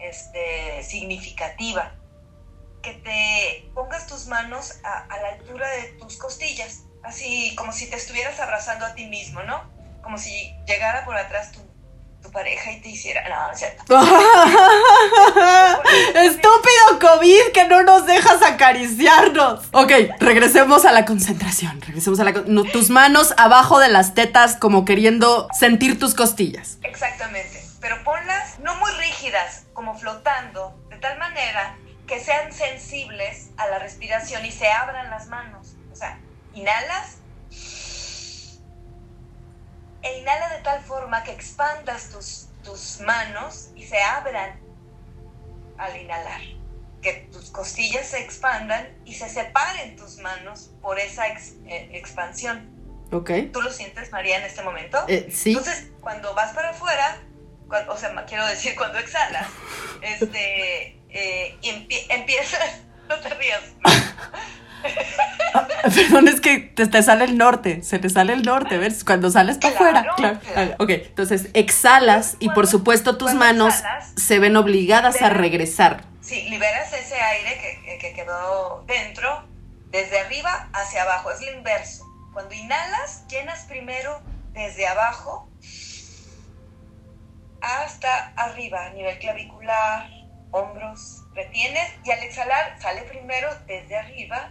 este, 0.00 0.82
significativa, 0.82 1.94
que 2.84 2.92
te 2.92 3.70
pongas 3.74 4.06
tus 4.06 4.26
manos 4.26 4.74
a, 4.84 5.06
a 5.12 5.20
la 5.20 5.28
altura 5.30 5.68
de 5.70 5.82
tus 5.98 6.16
costillas, 6.18 6.82
así 7.02 7.54
como 7.56 7.72
si 7.72 7.88
te 7.90 7.96
estuvieras 7.96 8.38
abrazando 8.38 8.84
a 8.86 8.94
ti 8.94 9.06
mismo, 9.06 9.42
¿no? 9.42 9.64
Como 10.02 10.18
si 10.18 10.54
llegara 10.66 11.04
por 11.04 11.16
atrás 11.16 11.50
tu, 11.52 11.60
tu 12.22 12.30
pareja 12.30 12.70
y 12.72 12.80
te 12.82 12.90
hiciera... 12.90 13.26
No, 13.28 13.46
no 13.48 13.52
es 13.52 13.58
cierto. 13.58 13.82
Estúpido 16.14 16.98
COVID 17.00 17.52
que 17.52 17.64
no 17.68 17.82
nos 17.82 18.06
dejas 18.06 18.42
acariciarnos. 18.42 19.66
Ok, 19.72 19.92
regresemos 20.20 20.84
a 20.84 20.92
la 20.92 21.04
concentración. 21.04 21.80
Regresemos 21.80 22.20
a 22.20 22.24
la 22.24 22.32
con- 22.32 22.52
no, 22.54 22.64
tus 22.64 22.90
manos 22.90 23.34
abajo 23.36 23.78
de 23.78 23.88
las 23.88 24.14
tetas 24.14 24.56
como 24.56 24.84
queriendo 24.84 25.48
sentir 25.58 25.98
tus 25.98 26.14
costillas. 26.14 26.78
Exactamente, 26.82 27.62
pero 27.80 28.02
ponlas 28.04 28.58
no 28.60 28.74
muy 28.76 28.90
rígidas, 28.92 29.64
como 29.72 29.98
flotando, 29.98 30.78
de 30.90 30.96
tal 30.96 31.18
manera 31.18 31.76
que 32.06 32.20
sean 32.20 32.52
sensibles 32.52 33.50
a 33.56 33.66
la 33.68 33.78
respiración 33.78 34.44
y 34.44 34.50
se 34.52 34.68
abran 34.70 35.10
las 35.10 35.26
manos. 35.28 35.74
O 35.92 35.96
sea, 35.96 36.18
inhalas 36.54 37.18
e 40.02 40.18
inhala 40.18 40.48
de 40.50 40.62
tal 40.62 40.82
forma 40.82 41.22
que 41.24 41.32
expandas 41.32 42.10
tus, 42.10 42.48
tus 42.62 43.00
manos 43.00 43.70
y 43.74 43.84
se 43.84 44.00
abran 44.02 44.60
al 45.78 45.96
inhalar. 45.96 46.40
Que 47.00 47.28
tus 47.32 47.50
costillas 47.50 48.06
se 48.08 48.20
expandan 48.22 48.88
y 49.04 49.14
se 49.14 49.28
separen 49.28 49.96
tus 49.96 50.18
manos 50.18 50.70
por 50.82 50.98
esa 50.98 51.28
ex- 51.28 51.54
eh, 51.66 51.90
expansión. 51.92 52.70
Ok. 53.12 53.30
¿Tú 53.52 53.60
lo 53.62 53.70
sientes, 53.70 54.10
María, 54.12 54.38
en 54.38 54.44
este 54.44 54.62
momento? 54.62 55.04
Eh, 55.08 55.28
sí. 55.30 55.50
Entonces, 55.50 55.88
cuando 56.00 56.34
vas 56.34 56.52
para 56.54 56.70
afuera, 56.70 57.18
cuan- 57.68 57.88
o 57.88 57.96
sea, 57.96 58.24
quiero 58.26 58.46
decir, 58.46 58.74
cuando 58.76 58.98
exhalas, 58.98 59.46
este, 60.02 60.98
eh, 61.14 61.56
y 61.62 61.70
empie- 61.70 62.04
empiezas, 62.10 62.60
no 63.08 63.16
te 63.20 63.30
rías, 63.30 63.62
Perdón, 65.94 66.28
es 66.28 66.40
que 66.40 66.58
te, 66.58 66.86
te 66.86 67.02
sale 67.02 67.24
el 67.24 67.38
norte. 67.38 67.82
Se 67.82 67.98
te 67.98 68.10
sale 68.10 68.32
el 68.34 68.42
norte, 68.42 68.76
¿ves? 68.78 69.04
Cuando 69.04 69.30
sales 69.30 69.58
para 69.58 69.74
Claro, 69.76 69.98
afuera. 70.10 70.14
Claro. 70.16 70.40
claro. 70.52 70.74
Ok, 70.78 70.90
entonces 70.90 71.48
exhalas 71.54 72.36
y 72.40 72.50
por 72.50 72.66
supuesto 72.66 73.16
tus 73.16 73.32
manos 73.34 73.74
exhalas, 73.76 74.12
se 74.16 74.38
ven 74.38 74.56
obligadas 74.56 75.22
a 75.22 75.30
regresar. 75.30 76.04
sí, 76.20 76.48
liberas 76.50 76.92
ese 76.92 77.14
aire 77.20 77.80
que, 77.84 77.98
que 77.98 78.12
quedó 78.14 78.84
dentro, 78.86 79.46
desde 79.90 80.20
arriba 80.20 80.68
hacia 80.72 81.02
abajo, 81.02 81.30
es 81.30 81.40
lo 81.40 81.52
inverso. 81.52 82.04
Cuando 82.32 82.54
inhalas, 82.54 83.26
llenas 83.28 83.64
primero 83.64 84.20
desde 84.52 84.86
abajo 84.86 85.48
hasta 87.60 88.32
arriba, 88.36 88.86
a 88.86 88.90
nivel 88.90 89.18
clavicular, 89.18 90.08
hombros, 90.54 91.22
retienes, 91.34 91.82
y 92.04 92.10
al 92.10 92.22
exhalar 92.22 92.80
sale 92.80 93.02
primero 93.02 93.48
desde 93.66 93.96
arriba 93.96 94.50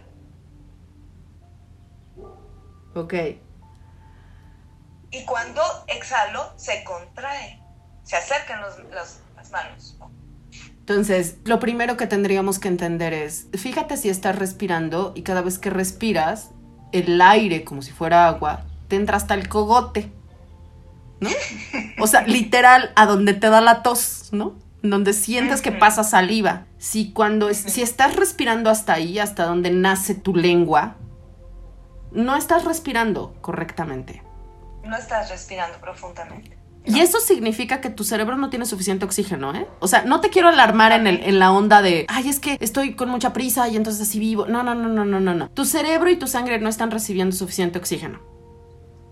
Ok. 2.94 3.14
Y 5.10 5.24
cuando 5.24 5.60
exhalo, 5.88 6.52
se 6.56 6.84
contrae, 6.84 7.60
se 8.04 8.16
acercan 8.16 8.60
los- 8.60 8.78
los- 8.92 9.18
las 9.34 9.50
manos. 9.50 9.96
Entonces, 10.78 11.38
lo 11.44 11.58
primero 11.58 11.96
que 11.96 12.06
tendríamos 12.06 12.58
que 12.60 12.68
entender 12.68 13.12
es, 13.12 13.48
fíjate 13.56 13.96
si 13.96 14.10
estás 14.10 14.36
respirando 14.38 15.12
y 15.16 15.22
cada 15.22 15.40
vez 15.40 15.58
que 15.58 15.70
respiras, 15.70 16.50
el 16.92 17.20
aire, 17.20 17.64
como 17.64 17.82
si 17.82 17.90
fuera 17.90 18.28
agua, 18.28 18.64
te 18.88 18.94
entra 18.96 19.16
hasta 19.16 19.34
el 19.34 19.48
cogote. 19.48 20.12
¿No? 21.20 21.30
O 22.00 22.06
sea, 22.06 22.22
literal, 22.22 22.92
a 22.96 23.06
donde 23.06 23.34
te 23.34 23.48
da 23.50 23.60
la 23.60 23.82
tos, 23.82 24.28
¿no? 24.32 24.54
Donde 24.84 25.12
sientes 25.14 25.62
que 25.62 25.72
pasa 25.72 26.04
saliva. 26.04 26.66
Si 26.78 27.10
cuando 27.12 27.48
es- 27.48 27.56
si 27.58 27.82
estás 27.82 28.14
respirando 28.16 28.68
hasta 28.70 28.92
ahí, 28.92 29.18
hasta 29.18 29.46
donde 29.46 29.70
nace 29.70 30.14
tu 30.14 30.36
lengua, 30.36 30.96
no 32.12 32.36
estás 32.36 32.64
respirando 32.64 33.34
correctamente. 33.40 34.22
No 34.84 34.96
estás 34.96 35.30
respirando 35.30 35.78
profundamente. 35.78 36.56
Y 36.86 37.00
eso 37.00 37.18
significa 37.18 37.80
que 37.80 37.88
tu 37.88 38.04
cerebro 38.04 38.36
no 38.36 38.50
tiene 38.50 38.66
suficiente 38.66 39.06
oxígeno, 39.06 39.54
¿eh? 39.54 39.66
O 39.80 39.88
sea, 39.88 40.04
no 40.04 40.20
te 40.20 40.28
quiero 40.28 40.48
alarmar 40.48 40.92
en, 40.92 41.06
el, 41.06 41.24
en 41.24 41.38
la 41.38 41.50
onda 41.50 41.80
de, 41.80 42.04
ay, 42.08 42.28
es 42.28 42.38
que 42.38 42.58
estoy 42.60 42.94
con 42.94 43.08
mucha 43.08 43.32
prisa 43.32 43.66
y 43.68 43.76
entonces 43.76 44.06
así 44.06 44.18
vivo. 44.18 44.44
No, 44.44 44.62
no, 44.62 44.74
no, 44.74 44.90
no, 44.90 45.06
no, 45.06 45.18
no, 45.18 45.32
no. 45.34 45.48
Tu 45.48 45.64
cerebro 45.64 46.10
y 46.10 46.16
tu 46.16 46.26
sangre 46.26 46.58
no 46.60 46.68
están 46.68 46.90
recibiendo 46.90 47.34
suficiente 47.34 47.78
oxígeno. 47.78 48.20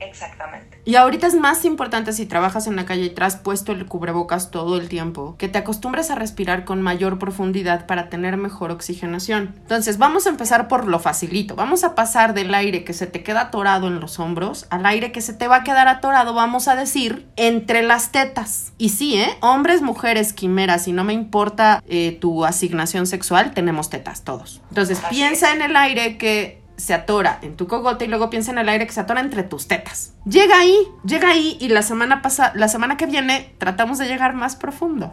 Exactamente. 0.08 0.80
Y 0.84 0.96
ahorita 0.96 1.26
es 1.26 1.34
más 1.34 1.64
importante 1.64 2.12
si 2.12 2.26
trabajas 2.26 2.66
en 2.66 2.76
la 2.76 2.84
calle 2.86 3.04
y 3.04 3.10
traes 3.10 3.36
puesto 3.36 3.72
el 3.72 3.86
cubrebocas 3.86 4.50
todo 4.50 4.76
el 4.76 4.88
tiempo, 4.88 5.36
que 5.38 5.48
te 5.48 5.58
acostumbres 5.58 6.10
a 6.10 6.14
respirar 6.14 6.64
con 6.64 6.82
mayor 6.82 7.18
profundidad 7.18 7.86
para 7.86 8.08
tener 8.08 8.36
mejor 8.36 8.70
oxigenación. 8.70 9.54
Entonces, 9.58 9.98
vamos 9.98 10.26
a 10.26 10.30
empezar 10.30 10.68
por 10.68 10.86
lo 10.86 10.98
facilito. 10.98 11.54
Vamos 11.54 11.84
a 11.84 11.94
pasar 11.94 12.34
del 12.34 12.54
aire 12.54 12.84
que 12.84 12.92
se 12.92 13.06
te 13.06 13.22
queda 13.22 13.42
atorado 13.42 13.88
en 13.88 14.00
los 14.00 14.18
hombros 14.18 14.66
al 14.70 14.86
aire 14.86 15.12
que 15.12 15.20
se 15.20 15.32
te 15.32 15.48
va 15.48 15.56
a 15.56 15.64
quedar 15.64 15.88
atorado, 15.88 16.34
vamos 16.34 16.68
a 16.68 16.74
decir, 16.76 17.26
entre 17.36 17.82
las 17.82 18.12
tetas. 18.12 18.72
Y 18.78 18.90
sí, 18.90 19.16
¿eh? 19.16 19.36
Hombres, 19.40 19.82
mujeres, 19.82 20.32
quimeras, 20.32 20.88
y 20.88 20.92
no 20.92 21.04
me 21.04 21.12
importa 21.12 21.82
eh, 21.86 22.18
tu 22.20 22.44
asignación 22.44 23.06
sexual, 23.06 23.52
tenemos 23.52 23.90
tetas 23.90 24.24
todos. 24.24 24.60
Entonces, 24.70 25.02
Así 25.04 25.16
piensa 25.16 25.50
es. 25.50 25.56
en 25.56 25.62
el 25.62 25.76
aire 25.76 26.18
que 26.18 26.61
se 26.76 26.94
atora 26.94 27.38
en 27.42 27.56
tu 27.56 27.68
cogote 27.68 28.06
y 28.06 28.08
luego 28.08 28.30
piensa 28.30 28.50
en 28.50 28.58
el 28.58 28.68
aire 28.68 28.86
que 28.86 28.92
se 28.92 29.00
atora 29.00 29.20
entre 29.20 29.42
tus 29.42 29.68
tetas. 29.68 30.14
Llega 30.24 30.58
ahí, 30.58 30.88
llega 31.04 31.28
ahí 31.30 31.56
y 31.60 31.68
la 31.68 31.82
semana 31.82 32.22
pasada, 32.22 32.52
la 32.54 32.68
semana 32.68 32.96
que 32.96 33.06
viene 33.06 33.54
tratamos 33.58 33.98
de 33.98 34.06
llegar 34.06 34.34
más 34.34 34.56
profundo. 34.56 35.12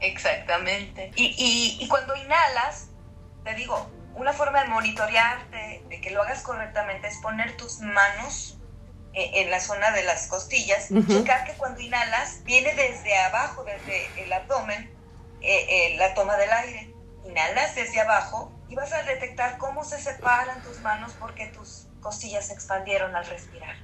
Exactamente. 0.00 1.12
Y, 1.16 1.26
y, 1.38 1.82
y 1.84 1.88
cuando 1.88 2.14
inhalas, 2.16 2.88
te 3.44 3.54
digo, 3.54 3.90
una 4.14 4.32
forma 4.32 4.62
de 4.62 4.68
monitorearte, 4.68 5.84
de 5.88 6.00
que 6.00 6.10
lo 6.10 6.22
hagas 6.22 6.42
correctamente, 6.42 7.08
es 7.08 7.18
poner 7.18 7.56
tus 7.56 7.80
manos 7.80 8.58
eh, 9.14 9.30
en 9.34 9.50
la 9.50 9.60
zona 9.60 9.90
de 9.92 10.04
las 10.04 10.26
costillas, 10.26 10.90
Ujú. 10.90 11.20
checar 11.20 11.44
que 11.44 11.52
cuando 11.52 11.80
inhalas 11.80 12.42
viene 12.44 12.74
desde 12.74 13.16
abajo, 13.16 13.64
desde 13.64 14.22
el 14.22 14.32
abdomen, 14.32 14.90
eh, 15.40 15.66
eh, 15.68 15.96
la 15.98 16.14
toma 16.14 16.36
del 16.36 16.52
aire. 16.52 16.94
Inhalas 17.24 17.74
desde 17.74 18.00
abajo 18.00 18.52
y 18.68 18.74
vas 18.74 18.92
a 18.92 19.02
detectar 19.02 19.58
cómo 19.58 19.84
se 19.84 20.00
separan 20.00 20.62
tus 20.62 20.80
manos 20.80 21.12
porque 21.18 21.46
tus 21.46 21.86
costillas 22.00 22.46
se 22.48 22.52
expandieron 22.54 23.14
al 23.16 23.26
respirar. 23.26 23.76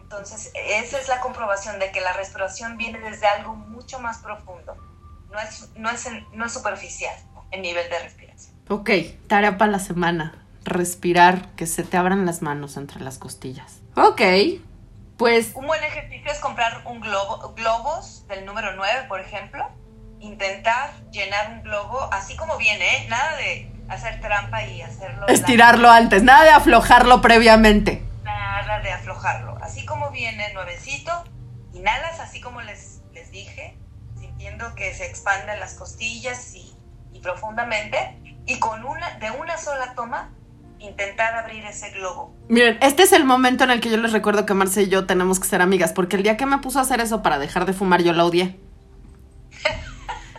Entonces, 0.00 0.50
esa 0.54 0.98
es 0.98 1.08
la 1.08 1.20
comprobación 1.20 1.78
de 1.78 1.90
que 1.92 2.00
la 2.00 2.12
respiración 2.14 2.76
viene 2.78 2.98
desde 2.98 3.26
algo 3.26 3.54
mucho 3.54 3.98
más 4.00 4.18
profundo. 4.18 4.74
No 5.30 5.38
es, 5.38 5.68
no 5.76 5.90
es, 5.90 6.06
en- 6.06 6.26
no 6.32 6.46
es 6.46 6.52
superficial 6.52 7.14
el 7.50 7.60
nivel 7.62 7.88
de 7.90 7.98
respiración. 7.98 8.54
Ok, 8.70 8.90
tarea 9.26 9.58
para 9.58 9.72
la 9.72 9.78
semana. 9.78 10.44
Respirar, 10.64 11.54
que 11.56 11.66
se 11.66 11.82
te 11.82 11.96
abran 11.96 12.26
las 12.26 12.42
manos 12.42 12.76
entre 12.76 13.00
las 13.00 13.18
costillas. 13.18 13.80
Ok, 13.96 14.20
pues 15.16 15.52
Un 15.54 15.66
buen 15.66 15.82
ejercicio 15.82 16.30
es 16.30 16.38
comprar 16.38 16.82
un 16.86 17.00
globo, 17.00 17.52
globos 17.54 18.26
del 18.28 18.44
número 18.46 18.74
9, 18.76 19.06
por 19.08 19.20
ejemplo. 19.20 19.68
Intentar 20.20 20.90
llenar 21.10 21.52
un 21.52 21.62
globo 21.62 22.08
así 22.12 22.36
como 22.36 22.56
viene, 22.56 23.04
¿eh? 23.04 23.08
Nada 23.08 23.36
de 23.36 23.70
hacer 23.88 24.20
trampa 24.20 24.64
y 24.64 24.82
hacerlo. 24.82 25.26
estirarlo 25.28 25.90
antes, 25.90 26.22
nada 26.22 26.44
de 26.44 26.50
aflojarlo 26.50 27.20
previamente. 27.20 28.04
Nada 28.24 28.80
de 28.80 28.92
aflojarlo. 28.92 29.58
Así 29.62 29.84
como 29.86 30.10
viene 30.10 30.52
nuevecito, 30.52 31.24
inhalas 31.72 32.20
así 32.20 32.40
como 32.40 32.60
les, 32.62 33.00
les 33.12 33.30
dije, 33.30 33.76
sintiendo 34.18 34.74
que 34.74 34.94
se 34.94 35.06
expanden 35.06 35.58
las 35.60 35.74
costillas 35.74 36.54
y, 36.54 36.74
y 37.12 37.20
profundamente. 37.20 38.18
Y 38.46 38.58
con 38.58 38.84
una, 38.84 39.18
de 39.18 39.30
una 39.30 39.58
sola 39.58 39.94
toma, 39.94 40.30
intentar 40.78 41.34
abrir 41.34 41.64
ese 41.64 41.90
globo. 41.90 42.34
Miren, 42.48 42.78
este 42.80 43.02
es 43.02 43.12
el 43.12 43.24
momento 43.24 43.64
en 43.64 43.70
el 43.70 43.80
que 43.80 43.90
yo 43.90 43.96
les 43.96 44.12
recuerdo 44.12 44.46
que 44.46 44.54
Marce 44.54 44.82
y 44.82 44.88
yo 44.88 45.06
tenemos 45.06 45.40
que 45.40 45.46
ser 45.46 45.60
amigas, 45.60 45.92
porque 45.92 46.16
el 46.16 46.22
día 46.22 46.36
que 46.36 46.46
me 46.46 46.58
puso 46.58 46.78
a 46.78 46.82
hacer 46.82 47.00
eso 47.00 47.22
para 47.22 47.38
dejar 47.38 47.66
de 47.66 47.72
fumar, 47.72 48.02
yo 48.02 48.12
la 48.12 48.24
odié. 48.24 48.58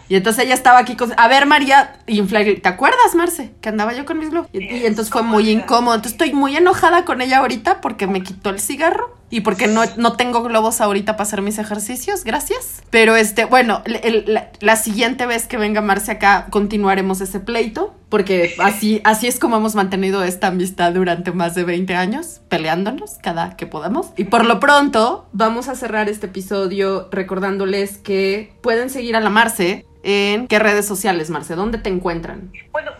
Y 0.10 0.16
entonces 0.16 0.44
ella 0.44 0.56
estaba 0.56 0.80
aquí 0.80 0.96
con... 0.96 1.14
A 1.18 1.28
ver, 1.28 1.46
María, 1.46 1.98
infla- 2.08 2.62
¿te 2.62 2.68
acuerdas, 2.68 3.14
Marce? 3.16 3.52
Que 3.62 3.70
andaba 3.70 3.94
yo 3.94 4.06
con 4.06 4.18
mis 4.18 4.32
globos. 4.32 4.50
Y, 4.52 4.58
y 4.66 4.86
entonces 4.88 5.12
fue 5.14 5.22
muy 5.22 5.50
incómodo. 5.50 5.96
Entonces 5.96 6.14
estoy 6.14 6.34
muy 6.34 6.58
enojada 6.58 7.06
con 7.06 7.22
ella 7.22 7.38
ahorita 7.38 7.80
porque 7.80 8.08
me 8.08 8.24
quitó 8.24 8.50
el 8.50 8.60
cigarro 8.60 9.16
y 9.30 9.42
porque 9.42 9.68
no, 9.68 9.84
no 9.98 10.14
tengo 10.14 10.44
globos 10.44 10.82
ahorita 10.82 11.14
para 11.14 11.24
hacer 11.24 11.42
mis 11.42 11.58
ejercicios. 11.58 12.24
Gracias. 12.24 12.82
Pero 12.90 13.16
este, 13.16 13.46
bueno, 13.46 13.82
la, 14.26 14.52
la 14.60 14.76
siguiente 14.76 15.26
vez 15.26 15.48
que 15.48 15.58
venga 15.58 15.82
Marce 15.82 16.12
acá 16.12 16.48
continuaremos 16.50 17.22
ese 17.22 17.40
pleito 17.40 17.96
porque 18.10 18.56
así, 18.60 19.02
así 19.04 19.28
es 19.28 19.40
como 19.40 19.58
hemos 19.58 19.76
mantenido 19.76 20.24
esta 20.24 20.48
amistad 20.48 20.94
durante 20.94 21.32
más 21.32 21.54
de 21.54 21.64
20 21.64 21.96
años, 21.96 22.42
peleándonos 22.50 23.18
cada 23.22 23.56
que 23.56 23.68
podamos. 23.68 24.08
Y 24.18 24.26
por 24.26 24.46
lo 24.46 24.60
pronto, 24.60 25.28
vamos 25.32 25.70
a 25.70 25.76
cerrar 25.76 26.10
este 26.10 26.26
episodio 26.26 27.08
recordándoles 27.12 28.00
que 28.00 28.54
pueden 28.62 28.90
seguir 28.90 29.16
a 29.16 29.20
la 29.20 29.30
Marce 29.30 29.86
en 30.02 30.48
qué 30.48 30.60
redes 30.60 30.86
sociales, 30.86 31.30
Marce, 31.30 31.56
¿dónde 31.56 31.78
te 31.78 31.90
encuentran? 31.90 32.52
Bueno, 32.72 32.92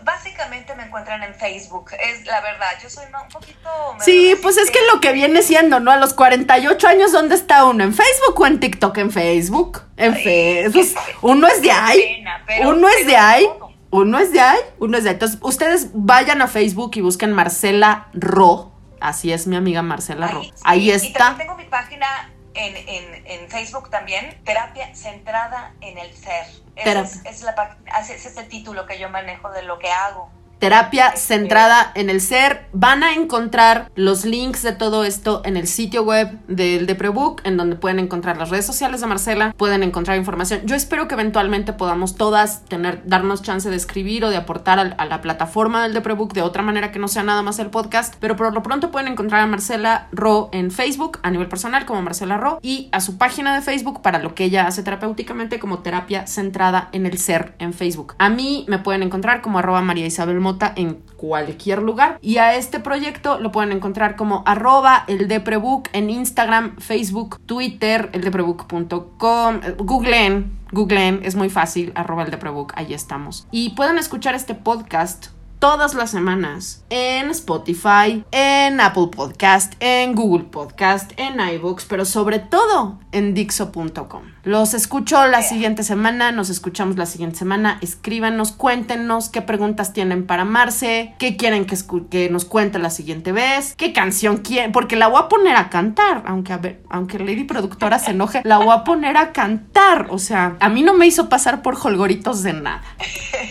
encuentran 0.90 1.22
en 1.22 1.34
Facebook, 1.34 1.92
es 1.98 2.26
la 2.26 2.40
verdad. 2.40 2.66
Yo 2.82 2.90
soy 2.90 3.04
un 3.06 3.28
poquito. 3.28 3.70
Sí, 4.00 4.34
pues 4.42 4.56
es 4.58 4.70
que 4.70 4.78
lo 4.92 5.00
que 5.00 5.12
viene 5.12 5.42
siendo, 5.42 5.78
¿no? 5.80 5.92
A 5.92 5.96
los 5.96 6.12
48 6.14 6.88
años, 6.88 7.12
¿dónde 7.12 7.36
está 7.36 7.64
uno? 7.64 7.84
¿En 7.84 7.94
Facebook 7.94 8.38
o 8.38 8.46
en 8.46 8.58
TikTok? 8.60 8.98
En 8.98 9.10
Facebook. 9.10 9.82
En 9.96 10.14
Facebook. 10.14 10.86
Uno 11.22 11.46
es 11.46 11.62
de 11.62 11.70
ahí. 11.70 12.24
Uno 12.62 12.88
es 12.88 13.06
de 13.06 13.16
ahí. 13.16 13.48
Uno 13.92 14.18
es 14.18 14.32
de 14.32 14.40
ahí. 14.40 14.58
Uno 14.80 14.98
es 14.98 15.04
de 15.04 15.10
ahí. 15.10 15.14
Entonces, 15.14 15.38
ustedes 15.42 15.88
vayan 15.94 16.42
a 16.42 16.48
Facebook 16.48 16.90
y 16.96 17.00
busquen 17.00 17.32
Marcela 17.32 18.08
Ro. 18.12 18.72
Así 19.00 19.32
es 19.32 19.46
mi 19.46 19.56
amiga 19.56 19.82
Marcela 19.82 20.26
Ro. 20.28 20.42
Ahí 20.64 20.88
Y 20.88 20.90
está. 20.90 21.18
también 21.18 21.46
tengo 21.48 21.56
mi 21.56 21.64
página 21.68 22.30
en, 22.54 22.76
en, 22.76 23.26
en 23.26 23.48
Facebook 23.48 23.90
también, 23.90 24.38
Terapia 24.44 24.94
Centrada 24.94 25.72
en 25.80 25.96
el 25.98 26.12
Ser. 26.14 26.46
Es, 26.76 27.20
es 27.24 27.42
la 27.42 27.76
ese 28.00 28.14
es 28.14 28.36
el 28.36 28.48
título 28.48 28.86
que 28.86 28.98
yo 28.98 29.08
manejo 29.10 29.50
de 29.50 29.62
lo 29.62 29.78
que 29.78 29.90
hago. 29.90 30.30
Terapia 30.60 31.16
centrada 31.16 31.90
en 31.94 32.10
el 32.10 32.20
ser. 32.20 32.66
Van 32.74 33.02
a 33.02 33.14
encontrar 33.14 33.90
los 33.94 34.26
links 34.26 34.62
de 34.62 34.72
todo 34.72 35.04
esto 35.04 35.40
en 35.46 35.56
el 35.56 35.66
sitio 35.66 36.02
web 36.04 36.38
del 36.48 36.86
de 36.86 36.94
Prebook, 36.94 37.40
en 37.44 37.56
donde 37.56 37.76
pueden 37.76 37.98
encontrar 37.98 38.36
las 38.36 38.50
redes 38.50 38.66
sociales 38.66 39.00
de 39.00 39.06
Marcela, 39.06 39.54
pueden 39.56 39.82
encontrar 39.82 40.18
información. 40.18 40.60
Yo 40.66 40.76
espero 40.76 41.08
que 41.08 41.14
eventualmente 41.14 41.72
podamos 41.72 42.14
todas 42.16 42.66
tener, 42.66 43.00
darnos 43.06 43.40
chance 43.40 43.70
de 43.70 43.76
escribir 43.76 44.22
o 44.22 44.28
de 44.28 44.36
aportar 44.36 44.78
a, 44.78 45.04
la 45.06 45.20
plataforma 45.22 45.82
del 45.82 45.94
de 45.94 46.02
Prebook 46.02 46.34
de 46.34 46.42
otra 46.42 46.62
manera 46.62 46.92
que 46.92 46.98
no 46.98 47.08
sea 47.08 47.22
nada 47.22 47.40
más 47.40 47.58
el 47.58 47.70
podcast, 47.70 48.14
pero 48.20 48.36
por 48.36 48.52
lo 48.52 48.62
pronto 48.62 48.90
pueden 48.90 49.12
encontrar 49.12 49.40
a 49.40 49.46
Marcela 49.46 50.08
Ro 50.12 50.50
en 50.52 50.70
Facebook 50.70 51.20
a 51.22 51.30
nivel 51.30 51.48
personal 51.48 51.86
como 51.86 52.02
Marcela 52.02 52.36
Ro 52.36 52.58
y 52.60 52.90
a 52.92 53.00
su 53.00 53.16
página 53.16 53.54
de 53.54 53.62
Facebook 53.62 54.02
para 54.02 54.18
lo 54.18 54.34
que 54.34 54.44
ella 54.44 54.66
hace 54.66 54.82
terapéuticamente 54.82 55.58
como 55.58 55.78
terapia 55.78 56.26
centrada 56.26 56.90
en 56.92 57.06
el 57.06 57.16
ser 57.16 57.54
en 57.58 57.72
Facebook. 57.72 58.14
A 58.18 58.28
mí 58.28 58.66
me 58.68 58.78
pueden 58.78 59.02
encontrar 59.02 59.40
como 59.40 59.58
arroba 59.58 59.80
María 59.80 60.04
Isabel 60.04 60.38
En 60.76 60.94
cualquier 61.16 61.82
lugar 61.82 62.18
y 62.20 62.38
a 62.38 62.54
este 62.56 62.80
proyecto 62.80 63.38
lo 63.38 63.52
pueden 63.52 63.72
encontrar 63.72 64.16
como 64.16 64.42
arroba 64.46 65.04
el 65.06 65.28
de 65.28 65.40
Prebook 65.40 65.88
en 65.92 66.10
Instagram, 66.10 66.76
Facebook, 66.78 67.38
Twitter, 67.46 68.10
eldeprebook.com, 68.12 69.60
googleen, 69.78 70.58
googleen, 70.72 71.20
es 71.22 71.36
muy 71.36 71.50
fácil, 71.50 71.92
arroba 71.94 72.24
el 72.24 72.30
de 72.30 72.38
Prebook, 72.38 72.72
ahí 72.76 72.94
estamos. 72.94 73.46
Y 73.50 73.70
pueden 73.70 73.98
escuchar 73.98 74.34
este 74.34 74.54
podcast 74.54 75.28
todas 75.60 75.94
las 75.94 76.10
semanas 76.10 76.84
en 76.88 77.30
Spotify, 77.30 78.24
en 78.32 78.80
Apple 78.80 79.08
Podcast, 79.14 79.74
en 79.78 80.14
Google 80.14 80.44
Podcast, 80.44 81.12
en 81.16 81.38
iBooks, 81.38 81.84
pero 81.84 82.04
sobre 82.04 82.38
todo 82.38 82.98
en 83.12 83.34
Dixo.com. 83.34 84.22
Los 84.42 84.72
escucho 84.72 85.26
la 85.26 85.42
siguiente 85.42 85.82
semana, 85.82 86.32
nos 86.32 86.48
escuchamos 86.48 86.96
la 86.96 87.04
siguiente 87.04 87.36
semana. 87.36 87.78
Escríbanos, 87.82 88.52
cuéntenos 88.52 89.28
qué 89.28 89.42
preguntas 89.42 89.92
tienen 89.92 90.26
para 90.26 90.46
Marce, 90.46 91.14
qué 91.18 91.36
quieren 91.36 91.66
que 91.66 92.30
nos 92.30 92.46
cuente 92.46 92.78
la 92.78 92.88
siguiente 92.88 93.32
vez, 93.32 93.74
qué 93.76 93.92
canción 93.92 94.38
quieren, 94.38 94.72
porque 94.72 94.96
la 94.96 95.08
voy 95.08 95.20
a 95.22 95.28
poner 95.28 95.56
a 95.56 95.68
cantar, 95.68 96.22
aunque 96.26 96.54
a 96.54 96.56
ver, 96.56 96.82
aunque 96.88 97.18
Lady 97.18 97.44
Productora 97.44 97.98
se 97.98 98.12
enoje, 98.12 98.40
la 98.44 98.56
voy 98.58 98.72
a 98.72 98.82
poner 98.84 99.18
a 99.18 99.32
cantar. 99.32 100.06
O 100.08 100.18
sea, 100.18 100.56
a 100.58 100.68
mí 100.70 100.82
no 100.82 100.94
me 100.94 101.06
hizo 101.06 101.28
pasar 101.28 101.60
por 101.60 101.76
holgoritos 101.76 102.42
de 102.42 102.54
nada. 102.54 102.82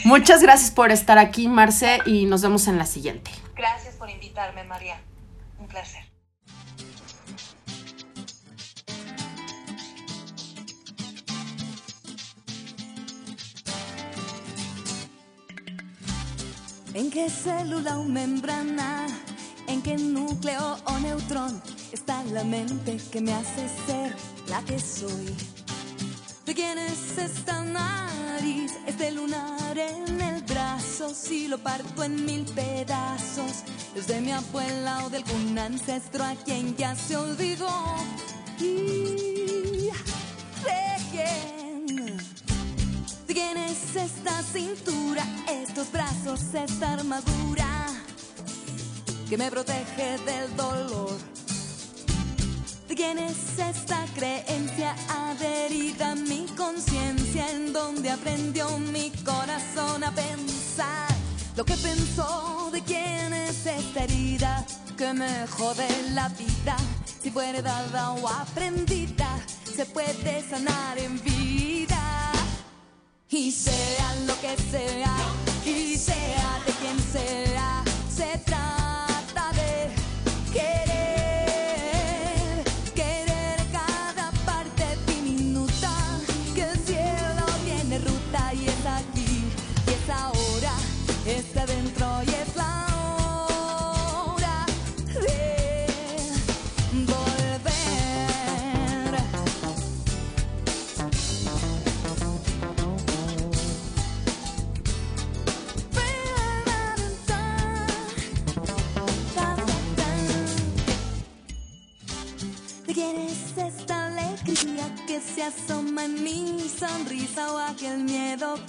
Muchas 0.05 0.41
gracias 0.41 0.71
por 0.71 0.91
estar 0.91 1.19
aquí, 1.19 1.47
Marce, 1.47 1.99
y 2.07 2.25
nos 2.25 2.41
vemos 2.41 2.67
en 2.67 2.79
la 2.79 2.87
siguiente. 2.87 3.29
Gracias 3.55 3.93
por 3.95 4.09
invitarme, 4.09 4.63
María. 4.63 4.99
Un 5.59 5.67
placer. 5.67 6.08
¿En 16.93 17.11
qué 17.11 17.29
célula 17.29 17.99
o 17.99 18.03
membrana 18.03 19.07
en 19.69 19.81
qué 19.83 19.95
núcleo 19.97 20.77
o 20.85 20.99
neutrón 20.99 21.61
está 21.91 22.23
la 22.23 22.43
mente 22.43 22.97
que 23.11 23.21
me 23.21 23.33
hace 23.33 23.69
ser 23.85 24.15
la 24.47 24.61
que 24.63 24.79
soy. 24.79 25.35
¿De 26.45 26.55
quién 26.55 26.77
es 26.79 27.17
esta 27.17 27.63
nariz? 27.63 28.73
Este 28.87 29.11
lunar 29.11 29.77
en 29.77 30.19
el 30.19 30.41
brazo, 30.41 31.13
si 31.13 31.47
lo 31.47 31.59
parto 31.59 32.03
en 32.03 32.25
mil 32.25 32.45
pedazos. 32.45 33.63
¿Es 33.95 34.07
de 34.07 34.21
mi 34.21 34.31
abuela 34.31 35.05
o 35.05 35.09
de 35.11 35.17
algún 35.17 35.57
ancestro 35.59 36.23
a 36.23 36.33
quien 36.33 36.75
ya 36.75 36.95
se 36.95 37.15
olvidó? 37.15 37.69
¿Y 38.59 39.28
es 43.89 43.95
esta 43.95 44.43
cintura? 44.43 45.23
Estos 45.47 45.91
brazos, 45.91 46.41
esta 46.53 46.93
armadura 46.93 47.87
que 49.27 49.37
me 49.37 49.49
protege 49.49 50.17
del 50.25 50.55
dolor. 50.55 51.17
¿De 52.87 52.95
quién 52.95 53.17
es 53.19 53.57
esta 53.57 54.05
creencia 54.15 54.95
adherida 55.09 56.11
a 56.11 56.15
mi 56.15 56.45
conciencia 56.57 57.49
en 57.51 57.73
donde 57.73 58.11
aprendió 58.11 58.77
mi 58.79 59.11
corazón 59.23 60.03
a 60.03 60.11
pensar? 60.11 61.09
Lo 61.55 61.63
que 61.65 61.75
pensó 61.75 62.69
de 62.71 62.81
quién 62.81 63.33
es 63.33 63.65
esta 63.65 64.03
herida 64.03 64.65
que 64.97 65.13
me 65.13 65.47
jode 65.47 65.87
la 66.11 66.29
vida. 66.29 66.75
Si 67.21 67.31
fuera 67.31 67.61
dada 67.61 68.11
o 68.11 68.27
aprendida, 68.27 69.39
se 69.75 69.85
puede 69.85 70.43
sanar 70.47 70.97
en 70.97 71.21
vida. 71.23 71.88
Y 73.31 73.51
sea 73.51 74.15
lo 74.25 74.33
que 74.41 74.57
sea, 74.71 75.15
y 75.63 75.95
sea 75.97 76.59
de 76.65 76.71
quien 76.73 76.99
sea, 76.99 77.83
se 78.09 78.39
trata 78.39 78.58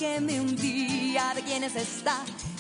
que 0.01 0.19
me 0.19 0.41
hundía? 0.41 1.35
¿De 1.35 1.43
quién 1.43 1.63
es 1.63 1.77
esta 1.77 2.17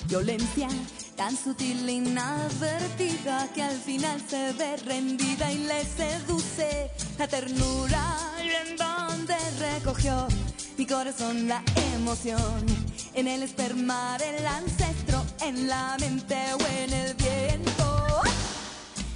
violencia 0.06 0.68
tan 1.16 1.34
sutil 1.34 1.88
e 1.88 1.92
inadvertida 1.92 3.48
que 3.54 3.62
al 3.62 3.78
final 3.78 4.20
se 4.28 4.52
ve 4.52 4.76
rendida 4.84 5.50
y 5.50 5.60
le 5.60 5.82
seduce 5.86 6.90
la 7.18 7.26
ternura? 7.26 8.02
¿Y 8.44 8.50
en 8.50 8.76
donde 8.76 9.36
recogió 9.58 10.28
mi 10.76 10.84
corazón 10.84 11.48
la 11.48 11.62
emoción? 11.94 12.66
En 13.14 13.26
el 13.26 13.42
esperma 13.42 14.18
del 14.18 14.46
ancestro, 14.46 15.24
en 15.40 15.66
la 15.66 15.96
mente 15.98 16.36
o 16.52 16.82
en 16.82 16.92
el 16.92 17.14
viento. 17.14 18.20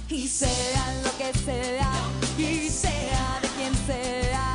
Y 0.09 0.27
sea 0.27 0.85
lo 1.03 1.15
que 1.19 1.31
sea, 1.45 1.91
y 2.39 2.69
sea 2.69 3.39
de 3.43 3.47
quien 3.49 3.73
sea, 3.85 4.54